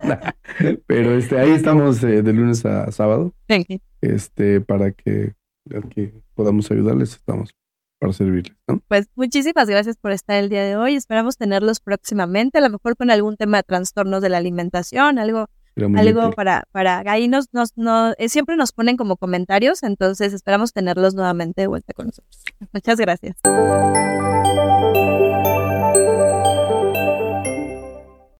Pero 0.86 1.16
este, 1.16 1.38
ahí 1.38 1.50
estamos 1.50 2.02
eh, 2.02 2.22
de 2.22 2.32
lunes 2.32 2.64
a 2.64 2.90
sábado. 2.92 3.34
Este, 4.00 4.60
para 4.60 4.92
que, 4.92 5.34
que 5.90 6.14
podamos 6.34 6.70
ayudarles, 6.70 7.12
estamos 7.12 7.50
para 7.98 8.12
servirles. 8.12 8.56
¿no? 8.66 8.80
Pues 8.88 9.08
muchísimas 9.14 9.68
gracias 9.68 9.96
por 9.96 10.12
estar 10.12 10.36
el 10.36 10.48
día 10.48 10.64
de 10.64 10.76
hoy. 10.76 10.94
Esperamos 10.94 11.36
tenerlos 11.36 11.80
próximamente, 11.80 12.58
a 12.58 12.60
lo 12.60 12.70
mejor 12.70 12.96
con 12.96 13.10
algún 13.10 13.36
tema 13.36 13.58
de 13.58 13.62
trastornos 13.64 14.22
de 14.22 14.28
la 14.28 14.38
alimentación, 14.38 15.18
algo 15.18 15.48
algo 15.96 16.32
para 16.32 16.64
para 16.72 17.04
ahí 17.06 17.28
nos 17.28 17.52
nos, 17.52 17.76
nos 17.76 18.16
eh, 18.18 18.28
siempre 18.28 18.56
nos 18.56 18.72
ponen 18.72 18.96
como 18.96 19.16
comentarios, 19.16 19.84
entonces 19.84 20.32
esperamos 20.32 20.72
tenerlos 20.72 21.14
nuevamente 21.14 21.60
de 21.60 21.66
vuelta 21.68 21.92
con 21.92 22.06
nosotros. 22.06 22.42
Muchas 22.72 22.98
gracias. 22.98 23.36